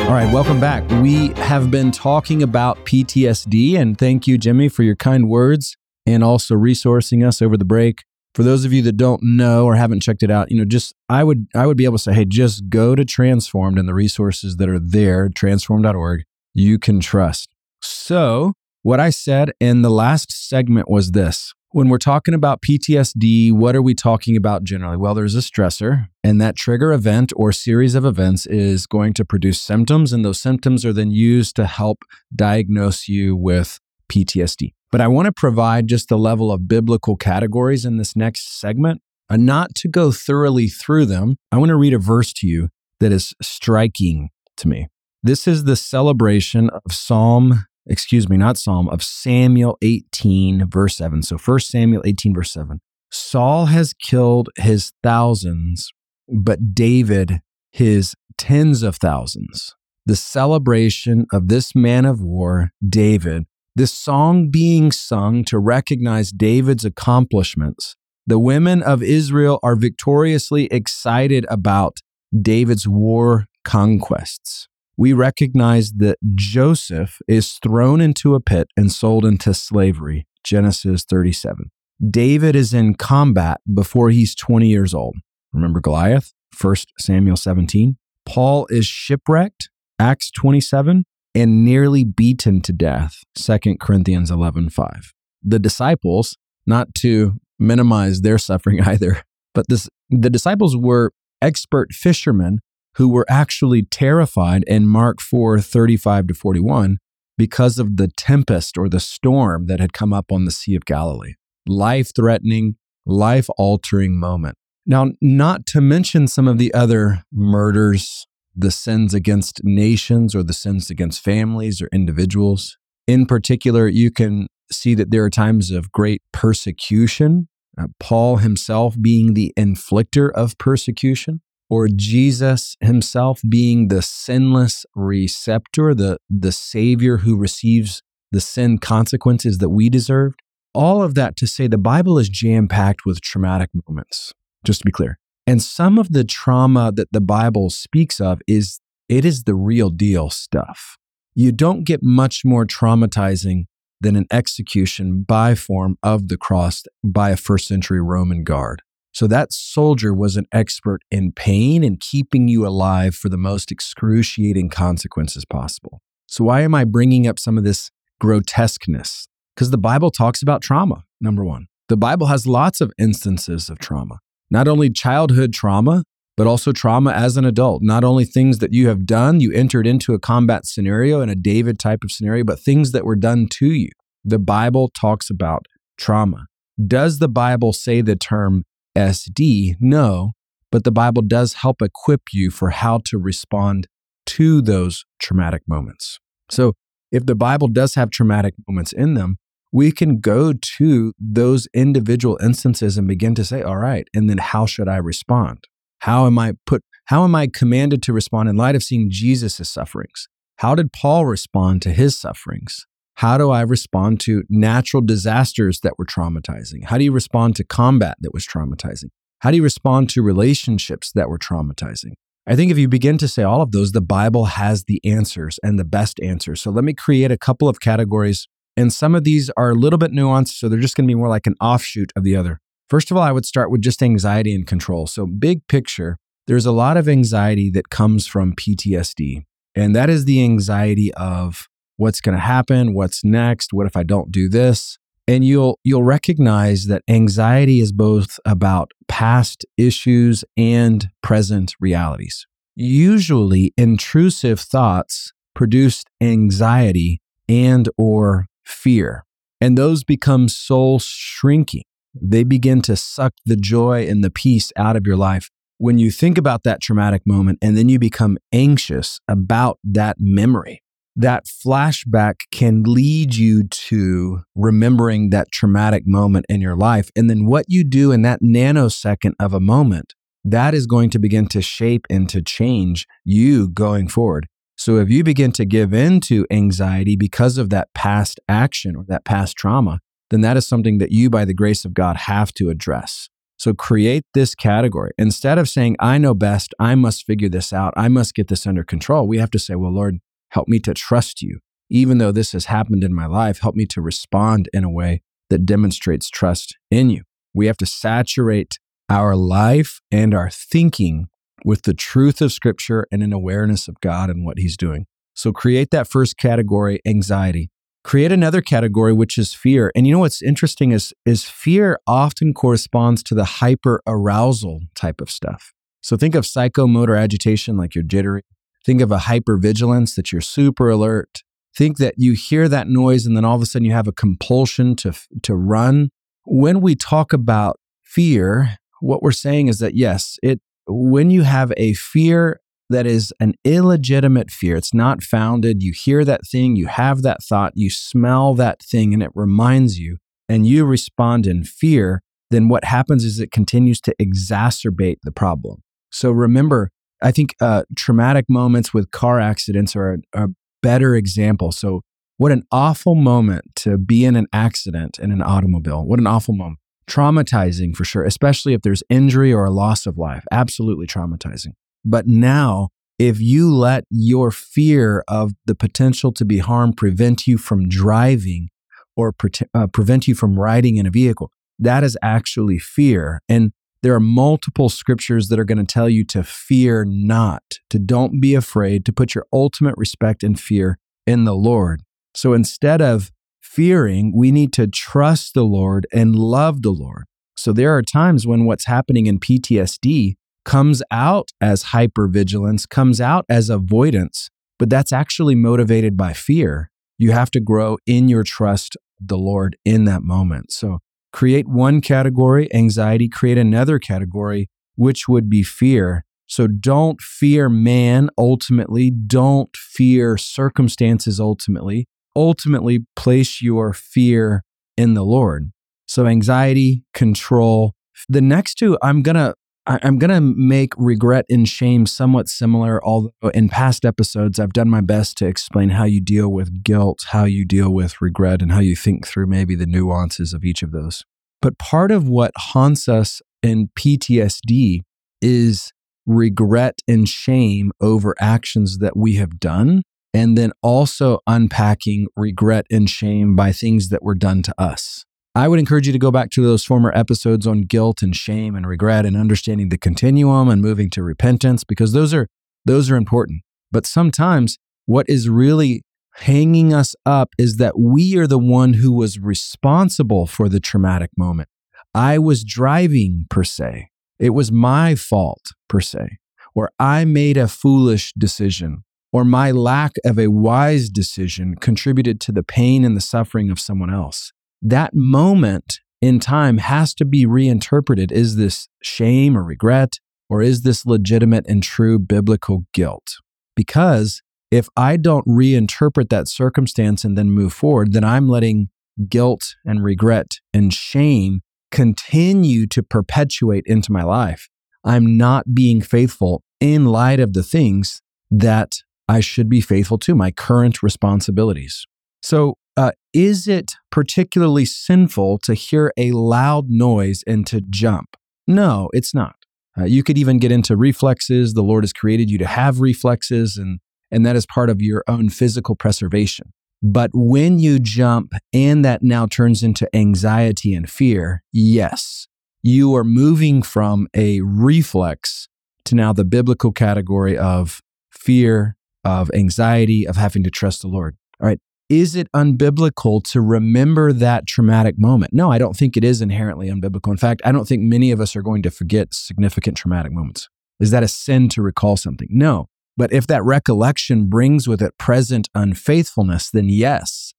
All 0.07 0.11
right, 0.11 0.29
welcome 0.33 0.59
back. 0.59 0.85
We 1.01 1.29
have 1.35 1.71
been 1.71 1.91
talking 1.91 2.43
about 2.43 2.85
PTSD, 2.85 3.77
and 3.77 3.97
thank 3.97 4.27
you, 4.27 4.37
Jimmy, 4.37 4.67
for 4.67 4.83
your 4.83 4.97
kind 4.97 5.29
words 5.29 5.77
and 6.05 6.21
also 6.21 6.53
resourcing 6.55 7.25
us 7.25 7.41
over 7.41 7.55
the 7.55 7.63
break. 7.63 8.03
For 8.33 8.43
those 8.43 8.63
of 8.63 8.71
you 8.71 8.81
that 8.83 8.97
don't 8.97 9.21
know 9.23 9.65
or 9.65 9.75
haven't 9.75 10.01
checked 10.01 10.23
it 10.23 10.29
out, 10.31 10.51
you 10.51 10.57
know, 10.57 10.65
just 10.65 10.93
I 11.09 11.23
would 11.23 11.47
I 11.55 11.65
would 11.65 11.77
be 11.77 11.85
able 11.85 11.97
to 11.97 12.03
say, 12.03 12.13
hey, 12.13 12.25
just 12.25 12.69
go 12.69 12.95
to 12.95 13.03
Transformed 13.03 13.79
and 13.79 13.87
the 13.87 13.93
resources 13.93 14.57
that 14.57 14.69
are 14.69 14.79
there, 14.79 15.29
transform.org, 15.29 16.23
you 16.53 16.77
can 16.79 16.99
trust. 16.99 17.49
So, 17.81 18.53
what 18.83 18.99
I 18.99 19.09
said 19.09 19.51
in 19.59 19.81
the 19.81 19.89
last 19.89 20.31
segment 20.31 20.89
was 20.89 21.11
this 21.11 21.53
when 21.71 21.87
we're 21.87 21.99
talking 21.99 22.33
about 22.33 22.63
PTSD, 22.63 23.51
what 23.51 23.75
are 23.75 23.81
we 23.81 23.93
talking 23.93 24.35
about 24.35 24.63
generally? 24.63 24.97
Well, 24.97 25.13
there's 25.13 25.35
a 25.35 25.39
stressor, 25.39 26.07
and 26.23 26.41
that 26.41 26.55
trigger 26.55 26.91
event 26.91 27.31
or 27.35 27.51
series 27.51 27.93
of 27.93 28.05
events 28.05 28.47
is 28.47 28.87
going 28.87 29.13
to 29.13 29.25
produce 29.25 29.61
symptoms, 29.61 30.11
and 30.11 30.25
those 30.25 30.41
symptoms 30.41 30.83
are 30.83 30.93
then 30.93 31.11
used 31.11 31.55
to 31.57 31.67
help 31.67 32.03
diagnose 32.35 33.07
you 33.07 33.35
with 33.35 33.79
PTSD. 34.09 34.73
But 34.91 35.01
I 35.01 35.07
want 35.07 35.27
to 35.27 35.31
provide 35.31 35.87
just 35.87 36.09
the 36.09 36.17
level 36.17 36.51
of 36.51 36.67
biblical 36.67 37.15
categories 37.15 37.85
in 37.85 37.97
this 37.97 38.15
next 38.15 38.59
segment, 38.59 39.01
and 39.29 39.45
not 39.45 39.75
to 39.75 39.87
go 39.87 40.11
thoroughly 40.11 40.67
through 40.67 41.05
them. 41.05 41.37
I 41.51 41.57
want 41.57 41.69
to 41.69 41.75
read 41.75 41.93
a 41.93 41.99
verse 41.99 42.33
to 42.33 42.47
you 42.47 42.69
that 42.99 43.11
is 43.11 43.33
striking 43.41 44.29
to 44.57 44.67
me. 44.67 44.87
This 45.21 45.47
is 45.47 45.65
the 45.65 45.75
celebration 45.75 46.69
of 46.69 46.91
Psalm, 46.91 47.65
excuse 47.87 48.27
me, 48.27 48.37
not 48.37 48.57
Psalm, 48.57 48.89
of 48.89 49.03
Samuel 49.03 49.77
18, 49.81 50.69
verse 50.69 50.97
7. 50.97 51.21
So 51.21 51.37
1 51.37 51.59
Samuel 51.59 52.01
18, 52.05 52.33
verse 52.33 52.51
7. 52.51 52.79
Saul 53.11 53.67
has 53.67 53.93
killed 53.93 54.49
his 54.57 54.91
thousands, 55.03 55.91
but 56.27 56.73
David 56.73 57.41
his 57.71 58.15
tens 58.37 58.83
of 58.83 58.97
thousands. 58.97 59.75
The 60.05 60.15
celebration 60.15 61.25
of 61.31 61.49
this 61.49 61.75
man 61.75 62.05
of 62.05 62.21
war, 62.21 62.71
David, 62.87 63.45
this 63.79 63.93
song 63.93 64.49
being 64.49 64.91
sung 64.91 65.45
to 65.45 65.57
recognize 65.57 66.33
David's 66.33 66.83
accomplishments. 66.83 67.95
The 68.27 68.37
women 68.37 68.83
of 68.83 69.01
Israel 69.01 69.57
are 69.63 69.77
victoriously 69.77 70.65
excited 70.65 71.45
about 71.49 71.99
David's 72.41 72.89
war 72.89 73.45
conquests. 73.63 74.67
We 74.97 75.13
recognize 75.13 75.93
that 75.93 76.17
Joseph 76.35 77.19
is 77.25 77.53
thrown 77.63 78.01
into 78.01 78.35
a 78.35 78.41
pit 78.41 78.67
and 78.75 78.91
sold 78.91 79.23
into 79.23 79.53
slavery, 79.53 80.27
Genesis 80.43 81.05
37. 81.05 81.71
David 82.09 82.57
is 82.57 82.73
in 82.73 82.95
combat 82.95 83.61
before 83.73 84.09
he's 84.09 84.35
20 84.35 84.67
years 84.67 84.93
old. 84.93 85.15
Remember 85.53 85.79
Goliath? 85.79 86.33
1 86.61 86.75
Samuel 86.99 87.37
17. 87.37 87.95
Paul 88.25 88.67
is 88.69 88.85
shipwrecked, 88.85 89.69
Acts 89.97 90.31
27, 90.31 91.05
and 91.39 91.63
nearly 91.63 92.03
beaten 92.03 92.61
to 92.61 92.73
death, 92.73 93.23
2 93.35 93.77
Corinthians 93.79 94.31
11:5. 94.31 95.13
The 95.43 95.59
disciples, 95.59 96.37
not 96.65 96.93
to 96.95 97.33
minimize 97.57 98.21
their 98.21 98.37
suffering 98.37 98.81
either, 98.93 99.23
but 99.53 99.67
this, 99.67 99.89
the 100.09 100.29
disciples 100.29 100.75
were 100.75 101.11
expert 101.41 101.93
fishermen 101.93 102.59
who 102.95 103.09
were 103.09 103.25
actually 103.29 103.83
terrified 103.83 104.63
in 104.67 104.87
Mark 104.87 105.19
4:35 105.19 106.27
to 106.29 106.33
41 106.33 106.97
because 107.37 107.79
of 107.79 107.97
the 107.97 108.09
tempest 108.17 108.77
or 108.77 108.89
the 108.89 108.99
storm 108.99 109.67
that 109.67 109.79
had 109.79 109.93
come 109.93 110.11
up 110.11 110.31
on 110.31 110.45
the 110.45 110.51
Sea 110.51 110.75
of 110.75 110.85
Galilee 110.85 111.35
life 111.69 112.11
threatening, 112.15 112.75
life 113.05 113.47
altering 113.57 114.19
moment. 114.19 114.55
Now, 114.85 115.11
not 115.21 115.65
to 115.67 115.81
mention 115.81 116.27
some 116.27 116.47
of 116.47 116.57
the 116.57 116.73
other 116.73 117.23
murders, 117.31 118.27
the 118.59 118.71
sins 118.71 119.13
against 119.13 119.61
nations 119.63 120.35
or 120.35 120.43
the 120.43 120.53
sins 120.53 120.89
against 120.89 121.23
families 121.23 121.81
or 121.81 121.89
individuals. 121.93 122.77
In 123.07 123.25
particular, 123.25 123.87
you 123.87 124.11
can 124.11 124.47
see 124.71 124.93
that 124.95 125.11
there 125.11 125.23
are 125.23 125.29
times 125.29 125.71
of 125.71 125.91
great 125.91 126.21
persecution, 126.31 127.47
uh, 127.77 127.87
Paul 127.99 128.37
himself 128.37 128.95
being 129.01 129.33
the 129.33 129.53
inflictor 129.57 130.31
of 130.31 130.57
persecution, 130.57 131.41
or 131.69 131.87
Jesus 131.87 132.75
himself 132.81 133.41
being 133.47 133.87
the 133.87 134.01
sinless 134.01 134.85
receptor, 134.95 135.93
the, 135.93 136.17
the 136.29 136.51
Savior 136.51 137.17
who 137.17 137.37
receives 137.37 138.01
the 138.31 138.41
sin 138.41 138.77
consequences 138.77 139.57
that 139.59 139.69
we 139.69 139.89
deserved 139.89 140.41
all 140.73 141.01
of 141.01 141.15
that 141.15 141.35
to 141.37 141.47
say 141.47 141.67
the 141.67 141.77
Bible 141.77 142.17
is 142.19 142.29
jam 142.29 142.67
packed 142.67 143.05
with 143.05 143.21
traumatic 143.21 143.69
moments, 143.87 144.33
just 144.63 144.81
to 144.81 144.85
be 144.85 144.91
clear. 144.91 145.19
And 145.49 145.63
some 145.63 145.97
of 145.97 146.11
the 146.11 146.23
trauma 146.23 146.91
that 146.91 147.11
the 147.11 147.19
Bible 147.19 147.71
speaks 147.71 148.21
of 148.21 148.39
is 148.47 148.81
it 149.09 149.25
is 149.25 149.45
the 149.45 149.55
real 149.55 149.89
deal 149.89 150.29
stuff. 150.29 150.95
You 151.33 151.51
don't 151.51 151.85
get 151.85 152.03
much 152.03 152.45
more 152.45 152.67
traumatizing 152.67 153.63
than 153.99 154.15
an 154.15 154.27
execution 154.31 155.23
by 155.23 155.55
form 155.55 155.97
of 156.03 156.27
the 156.27 156.37
cross 156.37 156.83
by 157.03 157.31
a 157.31 157.35
first 157.35 157.67
century 157.67 157.99
Roman 157.99 158.43
guard. 158.43 158.83
So 159.11 159.25
that 159.25 159.51
soldier 159.51 160.13
was 160.13 160.37
an 160.37 160.45
expert 160.51 161.01
in 161.09 161.31
pain 161.31 161.83
and 161.83 161.99
keeping 161.99 162.47
you 162.47 162.67
alive 162.67 163.15
for 163.15 163.27
the 163.27 163.35
most 163.35 163.71
excruciating 163.71 164.69
consequences 164.69 165.45
possible. 165.45 165.99
So, 166.27 166.43
why 166.43 166.61
am 166.61 166.75
I 166.75 166.83
bringing 166.83 167.25
up 167.25 167.39
some 167.39 167.57
of 167.57 167.63
this 167.63 167.89
grotesqueness? 168.21 169.27
Because 169.55 169.71
the 169.71 169.79
Bible 169.79 170.11
talks 170.11 170.43
about 170.43 170.61
trauma, 170.61 171.05
number 171.19 171.43
one. 171.43 171.69
The 171.87 171.97
Bible 171.97 172.27
has 172.27 172.45
lots 172.45 172.81
of 172.81 172.93
instances 172.99 173.67
of 173.67 173.79
trauma, 173.79 174.19
not 174.49 174.67
only 174.67 174.89
childhood 174.89 175.53
trauma, 175.53 176.03
but 176.37 176.47
also 176.47 176.71
trauma 176.71 177.11
as 177.11 177.35
an 177.35 177.43
adult. 177.43 177.81
Not 177.83 178.03
only 178.03 178.23
things 178.23 178.59
that 178.59 178.71
you 178.73 178.87
have 178.87 179.05
done, 179.05 179.41
you 179.41 179.51
entered 179.51 179.85
into 179.85 180.13
a 180.13 180.19
combat 180.19 180.65
scenario 180.65 181.19
and 181.19 181.29
a 181.29 181.35
David 181.35 181.79
type 181.79 181.99
of 182.03 182.11
scenario, 182.11 182.45
but 182.45 182.59
things 182.59 182.93
that 182.93 183.03
were 183.03 183.17
done 183.17 183.47
to 183.55 183.67
you. 183.67 183.89
The 184.23 184.39
Bible 184.39 184.89
talks 184.89 185.29
about 185.29 185.65
trauma. 185.97 186.45
Does 186.87 187.19
the 187.19 187.27
Bible 187.27 187.73
say 187.73 188.01
the 188.01 188.15
term 188.15 188.63
SD? 188.97 189.75
No, 189.81 190.31
but 190.71 190.85
the 190.85 190.91
Bible 190.91 191.21
does 191.21 191.55
help 191.55 191.81
equip 191.81 192.21
you 192.31 192.51
for 192.51 192.69
how 192.69 193.01
to 193.05 193.17
respond 193.17 193.87
to 194.27 194.61
those 194.61 195.03
traumatic 195.19 195.63
moments. 195.67 196.19
So, 196.49 196.73
if 197.11 197.25
the 197.25 197.35
Bible 197.35 197.67
does 197.67 197.95
have 197.95 198.11
traumatic 198.11 198.53
moments 198.67 198.93
in 198.93 199.15
them, 199.15 199.39
we 199.71 199.91
can 199.91 200.19
go 200.19 200.53
to 200.53 201.13
those 201.19 201.67
individual 201.73 202.37
instances 202.41 202.97
and 202.97 203.07
begin 203.07 203.35
to 203.35 203.45
say, 203.45 203.61
all 203.61 203.77
right, 203.77 204.07
and 204.13 204.29
then 204.29 204.39
how 204.39 204.65
should 204.65 204.87
I 204.87 204.97
respond? 204.97 205.65
How 205.99 206.25
am 206.25 206.39
I 206.39 206.53
put 206.65 206.83
how 207.05 207.23
am 207.23 207.33
I 207.33 207.47
commanded 207.47 208.03
to 208.03 208.13
respond 208.13 208.49
in 208.49 208.55
light 208.55 208.75
of 208.75 208.83
seeing 208.83 209.09
Jesus' 209.09 209.67
sufferings? 209.67 210.27
How 210.57 210.75
did 210.75 210.93
Paul 210.93 211.25
respond 211.25 211.81
to 211.81 211.91
his 211.91 212.19
sufferings? 212.19 212.85
How 213.15 213.37
do 213.37 213.49
I 213.49 213.61
respond 213.61 214.19
to 214.21 214.43
natural 214.47 215.01
disasters 215.01 215.79
that 215.81 215.97
were 215.97 216.05
traumatizing? 216.05 216.85
How 216.85 216.97
do 216.97 217.03
you 217.03 217.11
respond 217.11 217.55
to 217.55 217.63
combat 217.63 218.17
that 218.21 218.33
was 218.33 218.45
traumatizing? 218.45 219.09
How 219.39 219.51
do 219.51 219.57
you 219.57 219.63
respond 219.63 220.09
to 220.11 220.21
relationships 220.21 221.11
that 221.15 221.29
were 221.29 221.39
traumatizing? 221.39 222.13
I 222.45 222.55
think 222.55 222.71
if 222.71 222.77
you 222.77 222.87
begin 222.87 223.17
to 223.17 223.27
say 223.27 223.43
all 223.43 223.61
of 223.61 223.71
those, 223.71 223.91
the 223.91 224.01
Bible 224.01 224.45
has 224.45 224.85
the 224.85 225.01
answers 225.03 225.59
and 225.63 225.79
the 225.79 225.85
best 225.85 226.19
answers. 226.21 226.61
So 226.61 226.71
let 226.71 226.83
me 226.83 226.93
create 226.93 227.31
a 227.31 227.37
couple 227.37 227.67
of 227.67 227.79
categories 227.79 228.47
and 228.79 228.93
some 228.93 229.13
of 229.13 229.25
these 229.25 229.49
are 229.57 229.71
a 229.71 229.75
little 229.75 229.99
bit 229.99 230.13
nuanced, 230.13 230.57
so 230.57 230.69
they're 230.69 230.79
just 230.79 230.95
going 230.95 231.05
to 231.05 231.11
be 231.11 231.19
more 231.19 231.27
like 231.27 231.47
an 231.47 231.55
offshoot 231.59 232.13
of 232.15 232.23
the 232.23 232.37
other. 232.37 232.61
First 232.89 233.11
of 233.11 233.17
all, 233.17 233.23
I 233.23 233.33
would 233.33 233.45
start 233.45 233.69
with 233.69 233.81
just 233.81 234.01
anxiety 234.01 234.55
and 234.55 234.65
control. 234.65 235.05
So, 235.05 235.27
big 235.27 235.67
picture, 235.67 236.15
there's 236.47 236.65
a 236.65 236.71
lot 236.71 236.95
of 236.95 237.09
anxiety 237.09 237.69
that 237.71 237.89
comes 237.89 238.25
from 238.25 238.53
PTSD. 238.53 239.43
And 239.75 239.93
that 239.97 240.09
is 240.09 240.23
the 240.23 240.41
anxiety 240.41 241.13
of 241.15 241.67
what's 241.97 242.21
going 242.21 242.35
to 242.37 242.41
happen, 242.41 242.93
what's 242.93 243.21
next, 243.21 243.73
what 243.73 243.85
if 243.85 243.97
I 243.97 244.03
don't 244.03 244.31
do 244.31 244.47
this? 244.47 244.97
And 245.27 245.43
you'll 245.43 245.77
you'll 245.83 246.03
recognize 246.03 246.85
that 246.85 247.03
anxiety 247.09 247.81
is 247.81 247.91
both 247.91 248.39
about 248.45 248.93
past 249.09 249.65
issues 249.77 250.45
and 250.55 251.09
present 251.21 251.73
realities. 251.81 252.47
Usually 252.77 253.73
intrusive 253.75 254.61
thoughts 254.61 255.33
produce 255.53 256.05
anxiety 256.21 257.19
and 257.49 257.89
or 257.97 258.45
fear. 258.69 259.25
And 259.61 259.77
those 259.77 260.03
become 260.03 260.47
soul 260.47 260.99
shrinking. 260.99 261.83
They 262.13 262.43
begin 262.43 262.81
to 262.83 262.95
suck 262.95 263.33
the 263.45 263.55
joy 263.55 264.07
and 264.07 264.23
the 264.23 264.31
peace 264.31 264.71
out 264.75 264.95
of 264.95 265.05
your 265.05 265.17
life 265.17 265.49
when 265.77 265.97
you 265.97 266.11
think 266.11 266.37
about 266.37 266.63
that 266.63 266.81
traumatic 266.81 267.21
moment 267.25 267.57
and 267.61 267.77
then 267.77 267.89
you 267.89 267.97
become 267.97 268.37
anxious 268.51 269.19
about 269.27 269.79
that 269.83 270.17
memory. 270.19 270.81
That 271.15 271.45
flashback 271.45 272.35
can 272.51 272.83
lead 272.83 273.35
you 273.35 273.67
to 273.67 274.41
remembering 274.55 275.31
that 275.31 275.51
traumatic 275.51 276.03
moment 276.05 276.45
in 276.47 276.61
your 276.61 276.75
life. 276.75 277.09
And 277.15 277.29
then 277.29 277.45
what 277.45 277.65
you 277.67 277.83
do 277.83 278.11
in 278.11 278.21
that 278.21 278.41
nanosecond 278.41 279.33
of 279.39 279.53
a 279.53 279.59
moment, 279.59 280.13
that 280.45 280.73
is 280.73 280.85
going 280.85 281.09
to 281.11 281.19
begin 281.19 281.47
to 281.49 281.61
shape 281.61 282.05
and 282.09 282.29
to 282.29 282.41
change 282.41 283.05
you 283.25 283.69
going 283.69 284.07
forward. 284.07 284.47
So 284.79 284.95
if 284.95 285.09
you 285.09 285.25
begin 285.25 285.51
to 285.51 285.65
give 285.65 285.93
in 285.93 286.21
to 286.21 286.47
anxiety 286.49 287.17
because 287.17 287.57
of 287.57 287.69
that 287.69 287.93
past 287.93 288.39
action 288.47 288.95
or 288.95 289.03
that 289.09 289.25
past 289.25 289.57
trauma, 289.57 289.99
then 290.29 290.39
that 290.39 290.55
is 290.55 290.65
something 290.65 290.99
that 290.99 291.11
you, 291.11 291.29
by 291.29 291.43
the 291.43 291.53
grace 291.53 291.83
of 291.83 291.93
God, 291.93 292.15
have 292.15 292.53
to 292.53 292.69
address. 292.69 293.27
So 293.57 293.73
create 293.73 294.23
this 294.33 294.55
category. 294.55 295.11
Instead 295.17 295.57
of 295.57 295.67
saying, 295.67 295.97
I 295.99 296.17
know 296.17 296.33
best, 296.33 296.73
I 296.79 296.95
must 296.95 297.25
figure 297.25 297.49
this 297.49 297.73
out, 297.73 297.93
I 297.97 298.07
must 298.07 298.33
get 298.33 298.47
this 298.47 298.65
under 298.65 298.85
control, 298.85 299.27
we 299.27 299.37
have 299.37 299.51
to 299.51 299.59
say, 299.59 299.75
Well, 299.75 299.91
Lord, 299.91 300.19
help 300.51 300.69
me 300.69 300.79
to 300.79 300.93
trust 300.93 301.41
you. 301.41 301.59
Even 301.89 302.17
though 302.17 302.31
this 302.31 302.53
has 302.53 302.65
happened 302.65 303.03
in 303.03 303.13
my 303.13 303.25
life, 303.25 303.59
help 303.59 303.75
me 303.75 303.85
to 303.87 304.01
respond 304.01 304.69
in 304.71 304.85
a 304.85 304.89
way 304.89 305.23
that 305.49 305.65
demonstrates 305.65 306.29
trust 306.29 306.77
in 306.89 307.09
you. 307.09 307.23
We 307.53 307.67
have 307.67 307.77
to 307.77 307.85
saturate 307.85 308.79
our 309.09 309.35
life 309.35 309.99
and 310.09 310.33
our 310.33 310.49
thinking 310.49 311.27
with 311.63 311.83
the 311.83 311.93
truth 311.93 312.41
of 312.41 312.51
Scripture 312.51 313.05
and 313.11 313.21
an 313.21 313.33
awareness 313.33 313.87
of 313.87 313.99
God 314.01 314.29
and 314.29 314.45
what 314.45 314.59
He's 314.59 314.77
doing. 314.77 315.05
So 315.33 315.51
create 315.53 315.91
that 315.91 316.07
first 316.07 316.37
category, 316.37 316.99
anxiety. 317.05 317.69
Create 318.03 318.31
another 318.31 318.61
category, 318.61 319.13
which 319.13 319.37
is 319.37 319.53
fear. 319.53 319.91
And 319.95 320.07
you 320.07 320.13
know 320.13 320.19
what's 320.19 320.41
interesting 320.41 320.91
is, 320.91 321.13
is 321.25 321.45
fear 321.45 321.99
often 322.07 322.53
corresponds 322.53 323.23
to 323.23 323.35
the 323.35 323.45
hyper 323.45 324.01
arousal 324.07 324.81
type 324.95 325.21
of 325.21 325.29
stuff. 325.29 325.73
So 326.01 326.15
think 326.15 326.35
of 326.35 326.45
psychomotor 326.45 327.19
agitation, 327.19 327.77
like 327.77 327.95
you're 327.95 328.03
jittery. 328.03 328.43
Think 328.85 329.01
of 329.01 329.11
a 329.11 329.17
hypervigilance 329.17 330.15
that 330.15 330.31
you're 330.31 330.41
super 330.41 330.89
alert. 330.89 331.43
think 331.75 331.97
that 331.97 332.15
you 332.17 332.33
hear 332.33 332.67
that 332.67 332.87
noise 332.87 333.25
and 333.25 333.37
then 333.37 333.45
all 333.45 333.55
of 333.55 333.61
a 333.61 333.65
sudden 333.65 333.85
you 333.85 333.93
have 333.93 334.07
a 334.07 334.11
compulsion 334.11 334.95
to 334.97 335.13
to 335.43 335.55
run. 335.55 336.09
When 336.45 336.81
we 336.81 336.95
talk 336.95 337.31
about 337.31 337.79
fear, 338.03 338.77
what 339.01 339.21
we're 339.21 339.31
saying 339.31 339.67
is 339.67 339.79
that 339.79 339.95
yes, 339.95 340.37
it 340.41 340.59
when 340.89 341.29
you 341.29 341.43
have 341.43 341.71
a 341.77 341.93
fear 341.93 342.59
that 342.89 343.05
is 343.05 343.31
an 343.39 343.53
illegitimate 343.63 344.49
fear, 344.49 344.75
it's 344.75 344.93
not 344.93 345.21
founded, 345.21 345.83
you 345.83 345.93
hear 345.93 346.25
that 346.25 346.41
thing, 346.45 346.75
you 346.75 346.87
have 346.87 347.21
that 347.21 347.43
thought, 347.43 347.73
you 347.75 347.89
smell 347.89 348.55
that 348.55 348.81
thing 348.81 349.13
and 349.13 349.21
it 349.21 349.31
reminds 349.35 349.99
you 349.99 350.17
and 350.47 350.65
you 350.65 350.85
respond 350.85 351.45
in 351.45 351.63
fear, 351.63 352.23
then 352.49 352.67
what 352.67 352.83
happens 352.83 353.23
is 353.23 353.39
it 353.39 353.51
continues 353.51 354.01
to 354.01 354.15
exacerbate 354.19 355.17
the 355.21 355.31
problem. 355.31 355.83
So 356.11 356.31
remember, 356.31 356.89
I 357.21 357.31
think 357.31 357.55
uh, 357.61 357.83
traumatic 357.95 358.45
moments 358.49 358.93
with 358.93 359.11
car 359.11 359.39
accidents 359.39 359.95
are 359.95 360.17
a, 360.33 360.45
a 360.45 360.47
better 360.81 361.15
example. 361.15 361.71
So, 361.71 362.01
what 362.37 362.53
an 362.53 362.63
awful 362.71 363.15
moment 363.15 363.65
to 363.77 363.97
be 363.97 364.23
in 364.23 364.37
an 364.37 364.47
accident 364.53 365.19
in 365.19 365.29
an 365.31 365.41
automobile. 365.41 366.05
What 366.05 366.19
an 366.19 366.27
awful 366.27 366.55
moment. 366.55 366.79
Traumatizing 367.09 367.95
for 367.95 368.05
sure, 368.05 368.23
especially 368.23 368.73
if 368.73 368.81
there's 368.81 369.03
injury 369.09 369.51
or 369.51 369.65
a 369.65 369.71
loss 369.71 370.05
of 370.05 370.17
life. 370.17 370.45
Absolutely 370.51 371.07
traumatizing. 371.07 371.73
But 372.05 372.27
now, 372.27 372.89
if 373.17 373.41
you 373.41 373.73
let 373.73 374.05
your 374.09 374.51
fear 374.51 375.23
of 375.27 375.51
the 375.65 375.75
potential 375.75 376.31
to 376.33 376.45
be 376.45 376.59
harmed 376.59 376.95
prevent 376.95 377.47
you 377.47 377.57
from 377.57 377.89
driving 377.89 378.69
or 379.17 379.33
pre- 379.33 379.49
uh, 379.73 379.87
prevent 379.87 380.27
you 380.27 380.35
from 380.35 380.57
riding 380.57 380.97
in 380.97 381.05
a 381.05 381.11
vehicle, 381.11 381.51
that 381.79 382.03
is 382.03 382.17
actually 382.21 382.79
fear. 382.79 383.41
And 383.49 383.71
there 384.01 384.13
are 384.13 384.21
multiple 384.21 384.87
scriptures 384.87 385.49
that 385.49 385.59
are 385.59 385.65
going 385.65 385.85
to 385.85 385.93
tell 385.93 386.07
you 386.07 386.23
to 386.25 386.43
fear 386.43 387.03
not, 387.05 387.63
to 387.89 387.99
don't 387.99 388.39
be 388.39 388.55
afraid, 388.55 389.05
to 389.05 389.13
put 389.13 389.35
your 389.35 389.45
ultimate 389.51 389.95
respect 389.97 390.43
and 390.43 390.57
fear 390.57 390.97
in 391.27 391.43
the 391.43 391.55
Lord. 391.55 392.03
So 392.33 392.53
instead 392.53 393.01
of 393.01 393.31
fearing, 393.69 394.33
we 394.35 394.51
need 394.51 394.73
to 394.73 394.87
trust 394.87 395.53
the 395.53 395.63
Lord 395.63 396.07
and 396.11 396.35
love 396.35 396.81
the 396.81 396.91
Lord. 396.91 397.25
So 397.55 397.71
there 397.71 397.95
are 397.95 398.01
times 398.01 398.47
when 398.47 398.65
what's 398.65 398.87
happening 398.87 399.27
in 399.27 399.39
PTSD 399.39 400.35
comes 400.65 401.03
out 401.11 401.49
as 401.61 401.85
hypervigilance, 401.85 402.89
comes 402.89 403.21
out 403.21 403.45
as 403.47 403.69
avoidance, 403.69 404.49
but 404.79 404.89
that's 404.89 405.11
actually 405.11 405.55
motivated 405.55 406.17
by 406.17 406.33
fear. 406.33 406.89
You 407.17 407.31
have 407.31 407.51
to 407.51 407.59
grow 407.59 407.97
in 408.07 408.27
your 408.27 408.43
trust 408.43 408.97
the 409.19 409.37
Lord 409.37 409.77
in 409.85 410.05
that 410.05 410.23
moment. 410.23 410.71
So 410.71 410.99
create 411.31 411.67
one 411.67 412.01
category, 412.01 412.73
anxiety, 412.73 413.29
create 413.29 413.57
another 413.57 413.99
category, 413.99 414.67
which 414.95 415.27
would 415.27 415.49
be 415.49 415.61
fear. 415.61 416.25
So 416.47 416.65
don't 416.65 417.21
fear 417.21 417.69
man 417.69 418.29
ultimately. 418.37 419.11
Don't 419.11 419.75
fear 419.77 420.37
circumstances 420.37 421.39
ultimately. 421.39 422.07
Ultimately, 422.39 423.05
place 423.17 423.61
your 423.61 423.91
fear 423.91 424.63
in 424.95 425.13
the 425.13 425.25
Lord. 425.25 425.73
So 426.07 426.25
anxiety, 426.25 427.03
control. 427.13 427.95
The 428.29 428.39
next 428.39 428.75
two, 428.75 428.97
I'm 429.03 429.21
going 429.21 429.35
to 429.35 429.55
I'm 429.85 430.19
going 430.19 430.29
to 430.29 430.39
make 430.39 430.93
regret 430.97 431.45
and 431.49 431.67
shame 431.67 432.05
somewhat 432.05 432.47
similar, 432.47 433.03
although 433.03 433.49
in 433.53 433.67
past 433.67 434.05
episodes, 434.05 434.57
I've 434.57 434.71
done 434.71 434.87
my 434.87 435.01
best 435.01 435.35
to 435.39 435.47
explain 435.47 435.89
how 435.89 436.05
you 436.05 436.21
deal 436.21 436.47
with 436.47 436.81
guilt, 436.81 437.25
how 437.31 437.43
you 437.43 437.65
deal 437.65 437.89
with 437.89 438.21
regret, 438.21 438.61
and 438.61 438.71
how 438.71 438.79
you 438.79 438.95
think 438.95 439.27
through 439.27 439.47
maybe 439.47 439.75
the 439.75 439.87
nuances 439.87 440.53
of 440.53 440.63
each 440.63 440.81
of 440.81 440.91
those. 440.91 441.25
But 441.61 441.77
part 441.77 442.11
of 442.11 442.29
what 442.29 442.51
haunts 442.55 443.09
us 443.09 443.41
in 443.61 443.89
PTSD 443.97 445.01
is 445.41 445.91
regret 446.25 446.99
and 447.07 447.27
shame 447.27 447.91
over 447.99 448.35
actions 448.39 448.99
that 448.99 449.17
we 449.17 449.35
have 449.35 449.59
done, 449.59 450.03
and 450.33 450.57
then 450.57 450.71
also 450.81 451.39
unpacking 451.47 452.27
regret 452.35 452.85
and 452.91 453.09
shame 453.09 453.55
by 453.55 453.71
things 453.71 454.09
that 454.09 454.23
were 454.23 454.35
done 454.35 454.61
to 454.63 454.73
us. 454.77 455.25
I 455.55 455.67
would 455.67 455.79
encourage 455.79 456.07
you 456.07 456.13
to 456.13 456.19
go 456.19 456.31
back 456.31 456.51
to 456.51 456.63
those 456.63 456.85
former 456.85 457.11
episodes 457.15 457.65
on 457.65 457.81
guilt 457.81 458.21
and 458.21 458.35
shame 458.35 458.75
and 458.75 458.87
regret 458.87 459.25
and 459.25 459.35
understanding 459.35 459.89
the 459.89 459.97
continuum 459.97 460.69
and 460.69 460.81
moving 460.81 461.09
to 461.11 461.23
repentance 461.23 461.83
because 461.83 462.13
those 462.13 462.33
are 462.33 462.47
those 462.85 463.09
are 463.09 463.15
important. 463.15 463.63
But 463.91 464.05
sometimes 464.05 464.77
what 465.05 465.25
is 465.27 465.49
really 465.49 466.03
hanging 466.35 466.93
us 466.93 467.15
up 467.25 467.49
is 467.57 467.77
that 467.77 467.99
we 467.99 468.37
are 468.37 468.47
the 468.47 468.59
one 468.59 468.93
who 468.93 469.11
was 469.11 469.39
responsible 469.39 470.45
for 470.45 470.69
the 470.69 470.79
traumatic 470.79 471.31
moment. 471.35 471.67
I 472.13 472.37
was 472.37 472.63
driving 472.63 473.45
per 473.49 473.63
se. 473.63 474.09
It 474.39 474.51
was 474.51 474.71
my 474.71 475.15
fault 475.15 475.73
per 475.87 475.99
se, 475.99 476.37
or 476.73 476.91
I 476.99 477.25
made 477.25 477.57
a 477.57 477.67
foolish 477.67 478.33
decision, 478.37 479.03
or 479.31 479.45
my 479.45 479.71
lack 479.71 480.13
of 480.25 480.39
a 480.39 480.47
wise 480.47 481.09
decision 481.09 481.75
contributed 481.75 482.39
to 482.41 482.51
the 482.51 482.63
pain 482.63 483.05
and 483.05 483.15
the 483.15 483.21
suffering 483.21 483.69
of 483.69 483.79
someone 483.79 484.13
else 484.13 484.51
that 484.81 485.13
moment 485.13 485.99
in 486.21 486.39
time 486.39 486.77
has 486.77 487.13
to 487.15 487.25
be 487.25 487.45
reinterpreted. 487.45 488.31
Is 488.31 488.55
this 488.55 488.87
shame 489.01 489.57
or 489.57 489.63
regret, 489.63 490.19
or 490.49 490.61
is 490.61 490.81
this 490.81 491.05
legitimate 491.05 491.65
and 491.67 491.81
true 491.83 492.19
biblical 492.19 492.85
guilt? 492.93 493.37
Because 493.75 494.41
if 494.71 494.87
I 494.95 495.17
don't 495.17 495.47
reinterpret 495.47 496.29
that 496.29 496.47
circumstance 496.47 497.23
and 497.23 497.37
then 497.37 497.51
move 497.51 497.73
forward, 497.73 498.13
then 498.13 498.23
I'm 498.23 498.47
letting 498.47 498.89
guilt 499.27 499.75
and 499.85 500.03
regret 500.03 500.59
and 500.73 500.93
shame 500.93 501.61
continue 501.91 502.85
to 502.87 503.01
perpetuate 503.01 503.83
into 503.85 504.11
my 504.11 504.23
life. 504.23 504.69
I'm 505.03 505.37
not 505.37 505.73
being 505.73 506.01
faithful 506.01 506.63
in 506.79 507.05
light 507.05 507.39
of 507.39 507.53
the 507.53 507.63
things 507.63 508.21
that 508.51 508.97
I 509.29 509.41
should 509.41 509.69
be 509.69 509.79
faithful 509.79 510.17
to, 510.19 510.33
my 510.33 510.49
current 510.49 511.03
responsibilities. 511.03 512.07
So, 512.41 512.77
uh, 512.97 513.11
is 513.31 513.67
it 513.67 513.91
particularly 514.11 514.85
sinful 514.85 515.59
to 515.59 515.75
hear 515.75 516.11
a 516.17 516.31
loud 516.31 516.89
noise 516.89 517.43
and 517.45 517.65
to 517.67 517.79
jump? 517.79 518.35
No, 518.67 519.07
it's 519.13 519.33
not. 519.33 519.55
Uh, 519.97 520.05
you 520.05 520.23
could 520.23 520.37
even 520.37 520.57
get 520.57 520.71
into 520.71 520.97
reflexes. 520.97 521.75
The 521.75 521.83
Lord 521.83 522.03
has 522.03 522.11
created 522.11 522.49
you 522.49 522.57
to 522.57 522.65
have 522.65 523.01
reflexes, 523.01 523.77
and, 523.77 523.99
and 524.31 524.45
that 524.47 524.55
is 524.55 524.65
part 524.65 524.89
of 524.89 524.99
your 524.99 525.23
own 525.27 525.49
physical 525.49 525.95
preservation. 525.95 526.73
But 527.01 527.29
when 527.33 527.77
you 527.77 527.99
jump 527.99 528.53
and 528.73 529.05
that 529.05 529.21
now 529.21 529.45
turns 529.45 529.83
into 529.83 530.13
anxiety 530.13 530.93
and 530.95 531.09
fear, 531.09 531.63
yes, 531.71 532.47
you 532.81 533.15
are 533.15 533.23
moving 533.23 533.83
from 533.83 534.27
a 534.35 534.61
reflex 534.61 535.69
to 536.05 536.15
now 536.15 536.33
the 536.33 536.45
biblical 536.45 536.91
category 536.91 537.55
of 537.57 538.01
fear, 538.31 538.97
of 539.23 539.49
anxiety, 539.53 540.27
of 540.27 540.35
having 540.35 540.63
to 540.63 540.69
trust 540.69 541.01
the 541.01 541.07
Lord. 541.07 541.35
All 541.61 541.67
right 541.67 541.79
is 542.09 542.35
it 542.35 542.51
unbiblical 542.53 543.43
to 543.51 543.61
remember 543.61 544.33
that 544.33 544.65
traumatic 544.65 545.15
moment? 545.19 545.53
No, 545.53 545.71
I 545.71 545.77
don't 545.77 545.95
think 545.95 546.17
it 546.17 546.23
is 546.23 546.41
inherently 546.41 546.89
unbiblical. 546.89 547.29
In 547.29 547.37
fact, 547.37 547.61
I 547.63 547.71
don't 547.71 547.87
think 547.87 548.01
many 548.01 548.31
of 548.31 548.41
us 548.41 548.55
are 548.55 548.63
going 548.63 548.81
to 548.81 548.89
forget 548.89 549.33
significant 549.33 549.95
traumatic 549.95 550.31
moments. 550.31 550.67
Is 550.99 551.11
that 551.11 551.23
a 551.23 551.27
sin 551.27 551.69
to 551.69 551.83
recall 551.83 552.17
something? 552.17 552.47
No. 552.49 552.87
But 553.15 553.31
if 553.31 553.45
that 553.47 553.63
recollection 553.63 554.49
brings 554.49 554.87
with 554.87 555.01
it 555.01 555.17
present 555.19 555.69
unfaithfulness, 555.75 556.71
then 556.71 556.89
yes, 556.89 557.53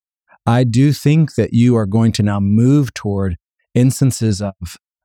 I 0.45 0.65
do 0.65 0.93
think 0.93 1.37
that 1.37 1.53
you 1.53 1.77
are 1.77 1.87
going 1.87 2.13
to 2.13 2.23
now 2.23 2.41
move 2.41 2.93
toward 2.93 3.37
instances 3.75 4.43
of, 4.43 4.55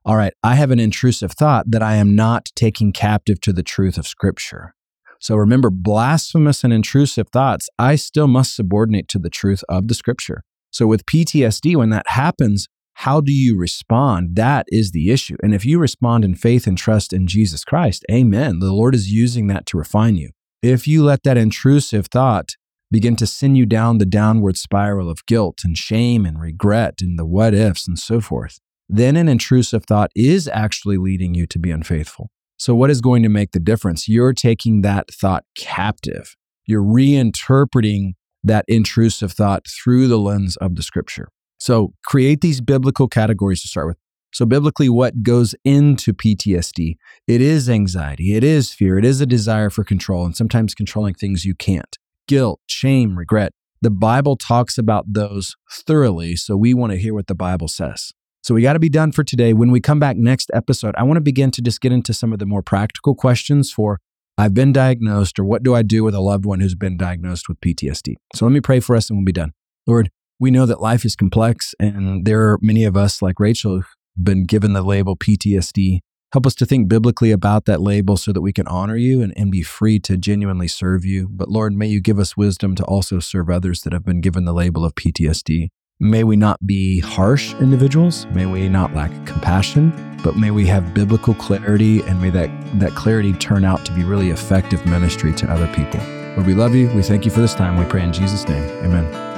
all 0.04 0.16
right, 0.16 0.32
I 0.42 0.56
have 0.56 0.72
an 0.72 0.80
intrusive 0.80 1.32
thought 1.32 1.70
that 1.70 1.82
I 1.82 1.96
am 1.96 2.16
not 2.16 2.48
taking 2.56 2.92
captive 2.92 3.40
to 3.42 3.52
the 3.52 3.62
truth 3.62 3.96
of 3.96 4.08
Scripture. 4.08 4.74
So 5.20 5.36
remember, 5.36 5.70
blasphemous 5.70 6.64
and 6.64 6.72
intrusive 6.72 7.28
thoughts, 7.28 7.68
I 7.78 7.96
still 7.96 8.26
must 8.26 8.54
subordinate 8.54 9.08
to 9.08 9.18
the 9.18 9.30
truth 9.30 9.62
of 9.68 9.88
the 9.88 9.94
scripture. 9.94 10.42
So 10.70 10.86
with 10.86 11.06
PTSD, 11.06 11.76
when 11.76 11.90
that 11.90 12.08
happens, 12.08 12.68
how 12.94 13.20
do 13.20 13.32
you 13.32 13.58
respond? 13.58 14.36
That 14.36 14.66
is 14.68 14.92
the 14.92 15.10
issue. 15.10 15.36
And 15.42 15.54
if 15.54 15.66
you 15.66 15.78
respond 15.78 16.24
in 16.24 16.34
faith 16.34 16.66
and 16.66 16.78
trust 16.78 17.12
in 17.12 17.26
Jesus 17.26 17.62
Christ, 17.62 18.04
amen. 18.10 18.58
The 18.58 18.72
Lord 18.72 18.94
is 18.94 19.10
using 19.10 19.48
that 19.48 19.66
to 19.66 19.76
refine 19.76 20.16
you. 20.16 20.30
If 20.62 20.88
you 20.88 21.04
let 21.04 21.22
that 21.24 21.36
intrusive 21.36 22.06
thought 22.06 22.50
begin 22.90 23.16
to 23.16 23.26
send 23.26 23.58
you 23.58 23.66
down 23.66 23.98
the 23.98 24.06
downward 24.06 24.56
spiral 24.56 25.10
of 25.10 25.26
guilt 25.26 25.58
and 25.62 25.76
shame 25.76 26.24
and 26.24 26.40
regret 26.40 27.00
and 27.00 27.18
the 27.18 27.26
what 27.26 27.52
ifs 27.52 27.86
and 27.86 27.98
so 27.98 28.20
forth, 28.20 28.60
then 28.88 29.16
an 29.16 29.28
intrusive 29.28 29.84
thought 29.84 30.10
is 30.14 30.48
actually 30.48 30.96
leading 30.96 31.34
you 31.34 31.46
to 31.46 31.58
be 31.58 31.70
unfaithful. 31.70 32.30
So, 32.58 32.74
what 32.74 32.90
is 32.90 33.00
going 33.00 33.22
to 33.22 33.28
make 33.28 33.52
the 33.52 33.60
difference? 33.60 34.08
You're 34.08 34.32
taking 34.32 34.82
that 34.82 35.10
thought 35.10 35.44
captive. 35.56 36.36
You're 36.66 36.82
reinterpreting 36.82 38.12
that 38.42 38.64
intrusive 38.68 39.32
thought 39.32 39.66
through 39.66 40.08
the 40.08 40.18
lens 40.18 40.56
of 40.56 40.76
the 40.76 40.82
scripture. 40.82 41.28
So, 41.58 41.92
create 42.04 42.40
these 42.40 42.60
biblical 42.60 43.08
categories 43.08 43.62
to 43.62 43.68
start 43.68 43.88
with. 43.88 43.98
So, 44.32 44.46
biblically, 44.46 44.88
what 44.88 45.22
goes 45.22 45.54
into 45.64 46.12
PTSD? 46.12 46.96
It 47.26 47.40
is 47.40 47.68
anxiety, 47.68 48.34
it 48.34 48.44
is 48.44 48.72
fear, 48.72 48.98
it 48.98 49.04
is 49.04 49.20
a 49.20 49.26
desire 49.26 49.70
for 49.70 49.84
control, 49.84 50.24
and 50.24 50.36
sometimes 50.36 50.74
controlling 50.74 51.14
things 51.14 51.44
you 51.44 51.54
can't. 51.54 51.96
Guilt, 52.26 52.60
shame, 52.66 53.18
regret. 53.18 53.52
The 53.82 53.90
Bible 53.90 54.36
talks 54.36 54.78
about 54.78 55.04
those 55.12 55.54
thoroughly, 55.70 56.36
so 56.36 56.56
we 56.56 56.72
want 56.72 56.92
to 56.92 56.98
hear 56.98 57.12
what 57.12 57.26
the 57.26 57.34
Bible 57.34 57.68
says. 57.68 58.12
So 58.46 58.54
we 58.54 58.62
got 58.62 58.74
to 58.74 58.78
be 58.78 58.88
done 58.88 59.10
for 59.10 59.24
today. 59.24 59.52
When 59.54 59.72
we 59.72 59.80
come 59.80 59.98
back 59.98 60.16
next 60.16 60.52
episode, 60.54 60.94
I 60.96 61.02
want 61.02 61.16
to 61.16 61.20
begin 61.20 61.50
to 61.50 61.60
just 61.60 61.80
get 61.80 61.90
into 61.90 62.14
some 62.14 62.32
of 62.32 62.38
the 62.38 62.46
more 62.46 62.62
practical 62.62 63.12
questions 63.12 63.72
for 63.72 63.98
I've 64.38 64.54
been 64.54 64.72
diagnosed, 64.72 65.40
or 65.40 65.44
what 65.44 65.64
do 65.64 65.74
I 65.74 65.82
do 65.82 66.04
with 66.04 66.14
a 66.14 66.20
loved 66.20 66.46
one 66.46 66.60
who's 66.60 66.76
been 66.76 66.96
diagnosed 66.96 67.48
with 67.48 67.60
PTSD? 67.60 68.14
So 68.36 68.46
let 68.46 68.52
me 68.52 68.60
pray 68.60 68.78
for 68.78 68.94
us 68.94 69.10
and 69.10 69.18
we'll 69.18 69.24
be 69.24 69.32
done. 69.32 69.50
Lord, 69.84 70.12
we 70.38 70.52
know 70.52 70.64
that 70.64 70.80
life 70.80 71.04
is 71.04 71.16
complex, 71.16 71.74
and 71.80 72.24
there 72.24 72.52
are 72.52 72.58
many 72.62 72.84
of 72.84 72.96
us, 72.96 73.20
like 73.20 73.40
Rachel, 73.40 73.78
who've 73.78 73.96
been 74.22 74.44
given 74.44 74.74
the 74.74 74.82
label 74.82 75.16
PTSD. 75.16 75.98
Help 76.32 76.46
us 76.46 76.54
to 76.54 76.66
think 76.66 76.86
biblically 76.86 77.32
about 77.32 77.64
that 77.64 77.80
label 77.80 78.16
so 78.16 78.32
that 78.32 78.42
we 78.42 78.52
can 78.52 78.68
honor 78.68 78.96
you 78.96 79.22
and, 79.22 79.32
and 79.36 79.50
be 79.50 79.64
free 79.64 79.98
to 79.98 80.16
genuinely 80.16 80.68
serve 80.68 81.04
you. 81.04 81.26
But 81.32 81.48
Lord, 81.48 81.72
may 81.72 81.88
you 81.88 82.00
give 82.00 82.20
us 82.20 82.36
wisdom 82.36 82.76
to 82.76 82.84
also 82.84 83.18
serve 83.18 83.50
others 83.50 83.80
that 83.80 83.92
have 83.92 84.04
been 84.04 84.20
given 84.20 84.44
the 84.44 84.54
label 84.54 84.84
of 84.84 84.94
PTSD. 84.94 85.70
May 85.98 86.24
we 86.24 86.36
not 86.36 86.58
be 86.66 87.00
harsh 87.00 87.54
individuals. 87.54 88.26
May 88.26 88.44
we 88.44 88.68
not 88.68 88.92
lack 88.92 89.10
compassion, 89.24 90.18
but 90.22 90.36
may 90.36 90.50
we 90.50 90.66
have 90.66 90.92
biblical 90.92 91.32
clarity 91.32 92.02
and 92.02 92.20
may 92.20 92.28
that, 92.30 92.50
that 92.80 92.94
clarity 92.94 93.32
turn 93.32 93.64
out 93.64 93.86
to 93.86 93.92
be 93.92 94.04
really 94.04 94.28
effective 94.28 94.84
ministry 94.84 95.32
to 95.32 95.50
other 95.50 95.66
people. 95.68 96.00
Lord, 96.34 96.46
we 96.46 96.54
love 96.54 96.74
you. 96.74 96.88
We 96.90 97.02
thank 97.02 97.24
you 97.24 97.30
for 97.30 97.40
this 97.40 97.54
time. 97.54 97.78
We 97.78 97.86
pray 97.86 98.02
in 98.02 98.12
Jesus' 98.12 98.46
name. 98.46 98.62
Amen. 98.84 99.35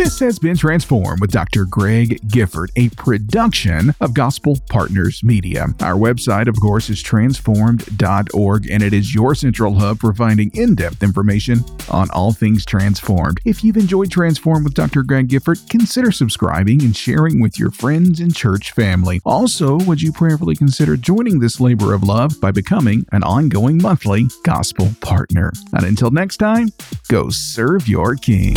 This 0.00 0.18
has 0.20 0.38
been 0.38 0.56
Transformed 0.56 1.20
with 1.20 1.30
Dr. 1.30 1.66
Greg 1.66 2.26
Gifford, 2.26 2.70
a 2.74 2.88
production 2.88 3.94
of 4.00 4.14
Gospel 4.14 4.56
Partners 4.70 5.22
Media. 5.22 5.66
Our 5.82 5.92
website, 5.92 6.48
of 6.48 6.58
course, 6.58 6.88
is 6.88 7.02
transformed.org, 7.02 8.70
and 8.70 8.82
it 8.82 8.94
is 8.94 9.14
your 9.14 9.34
central 9.34 9.74
hub 9.74 9.98
for 9.98 10.14
finding 10.14 10.50
in 10.54 10.74
depth 10.74 11.02
information 11.02 11.62
on 11.90 12.10
all 12.12 12.32
things 12.32 12.64
transformed. 12.64 13.40
If 13.44 13.62
you've 13.62 13.76
enjoyed 13.76 14.10
Transform 14.10 14.64
with 14.64 14.72
Dr. 14.72 15.02
Greg 15.02 15.28
Gifford, 15.28 15.58
consider 15.68 16.10
subscribing 16.12 16.80
and 16.80 16.96
sharing 16.96 17.38
with 17.38 17.58
your 17.58 17.70
friends 17.70 18.20
and 18.20 18.34
church 18.34 18.72
family. 18.72 19.20
Also, 19.26 19.80
would 19.80 20.00
you 20.00 20.12
prayerfully 20.12 20.56
consider 20.56 20.96
joining 20.96 21.40
this 21.40 21.60
labor 21.60 21.92
of 21.92 22.04
love 22.04 22.40
by 22.40 22.50
becoming 22.50 23.04
an 23.12 23.22
ongoing 23.22 23.76
monthly 23.76 24.28
gospel 24.44 24.88
partner? 25.02 25.52
And 25.74 25.84
until 25.84 26.10
next 26.10 26.38
time, 26.38 26.70
go 27.08 27.28
serve 27.28 27.86
your 27.86 28.14
King. 28.14 28.56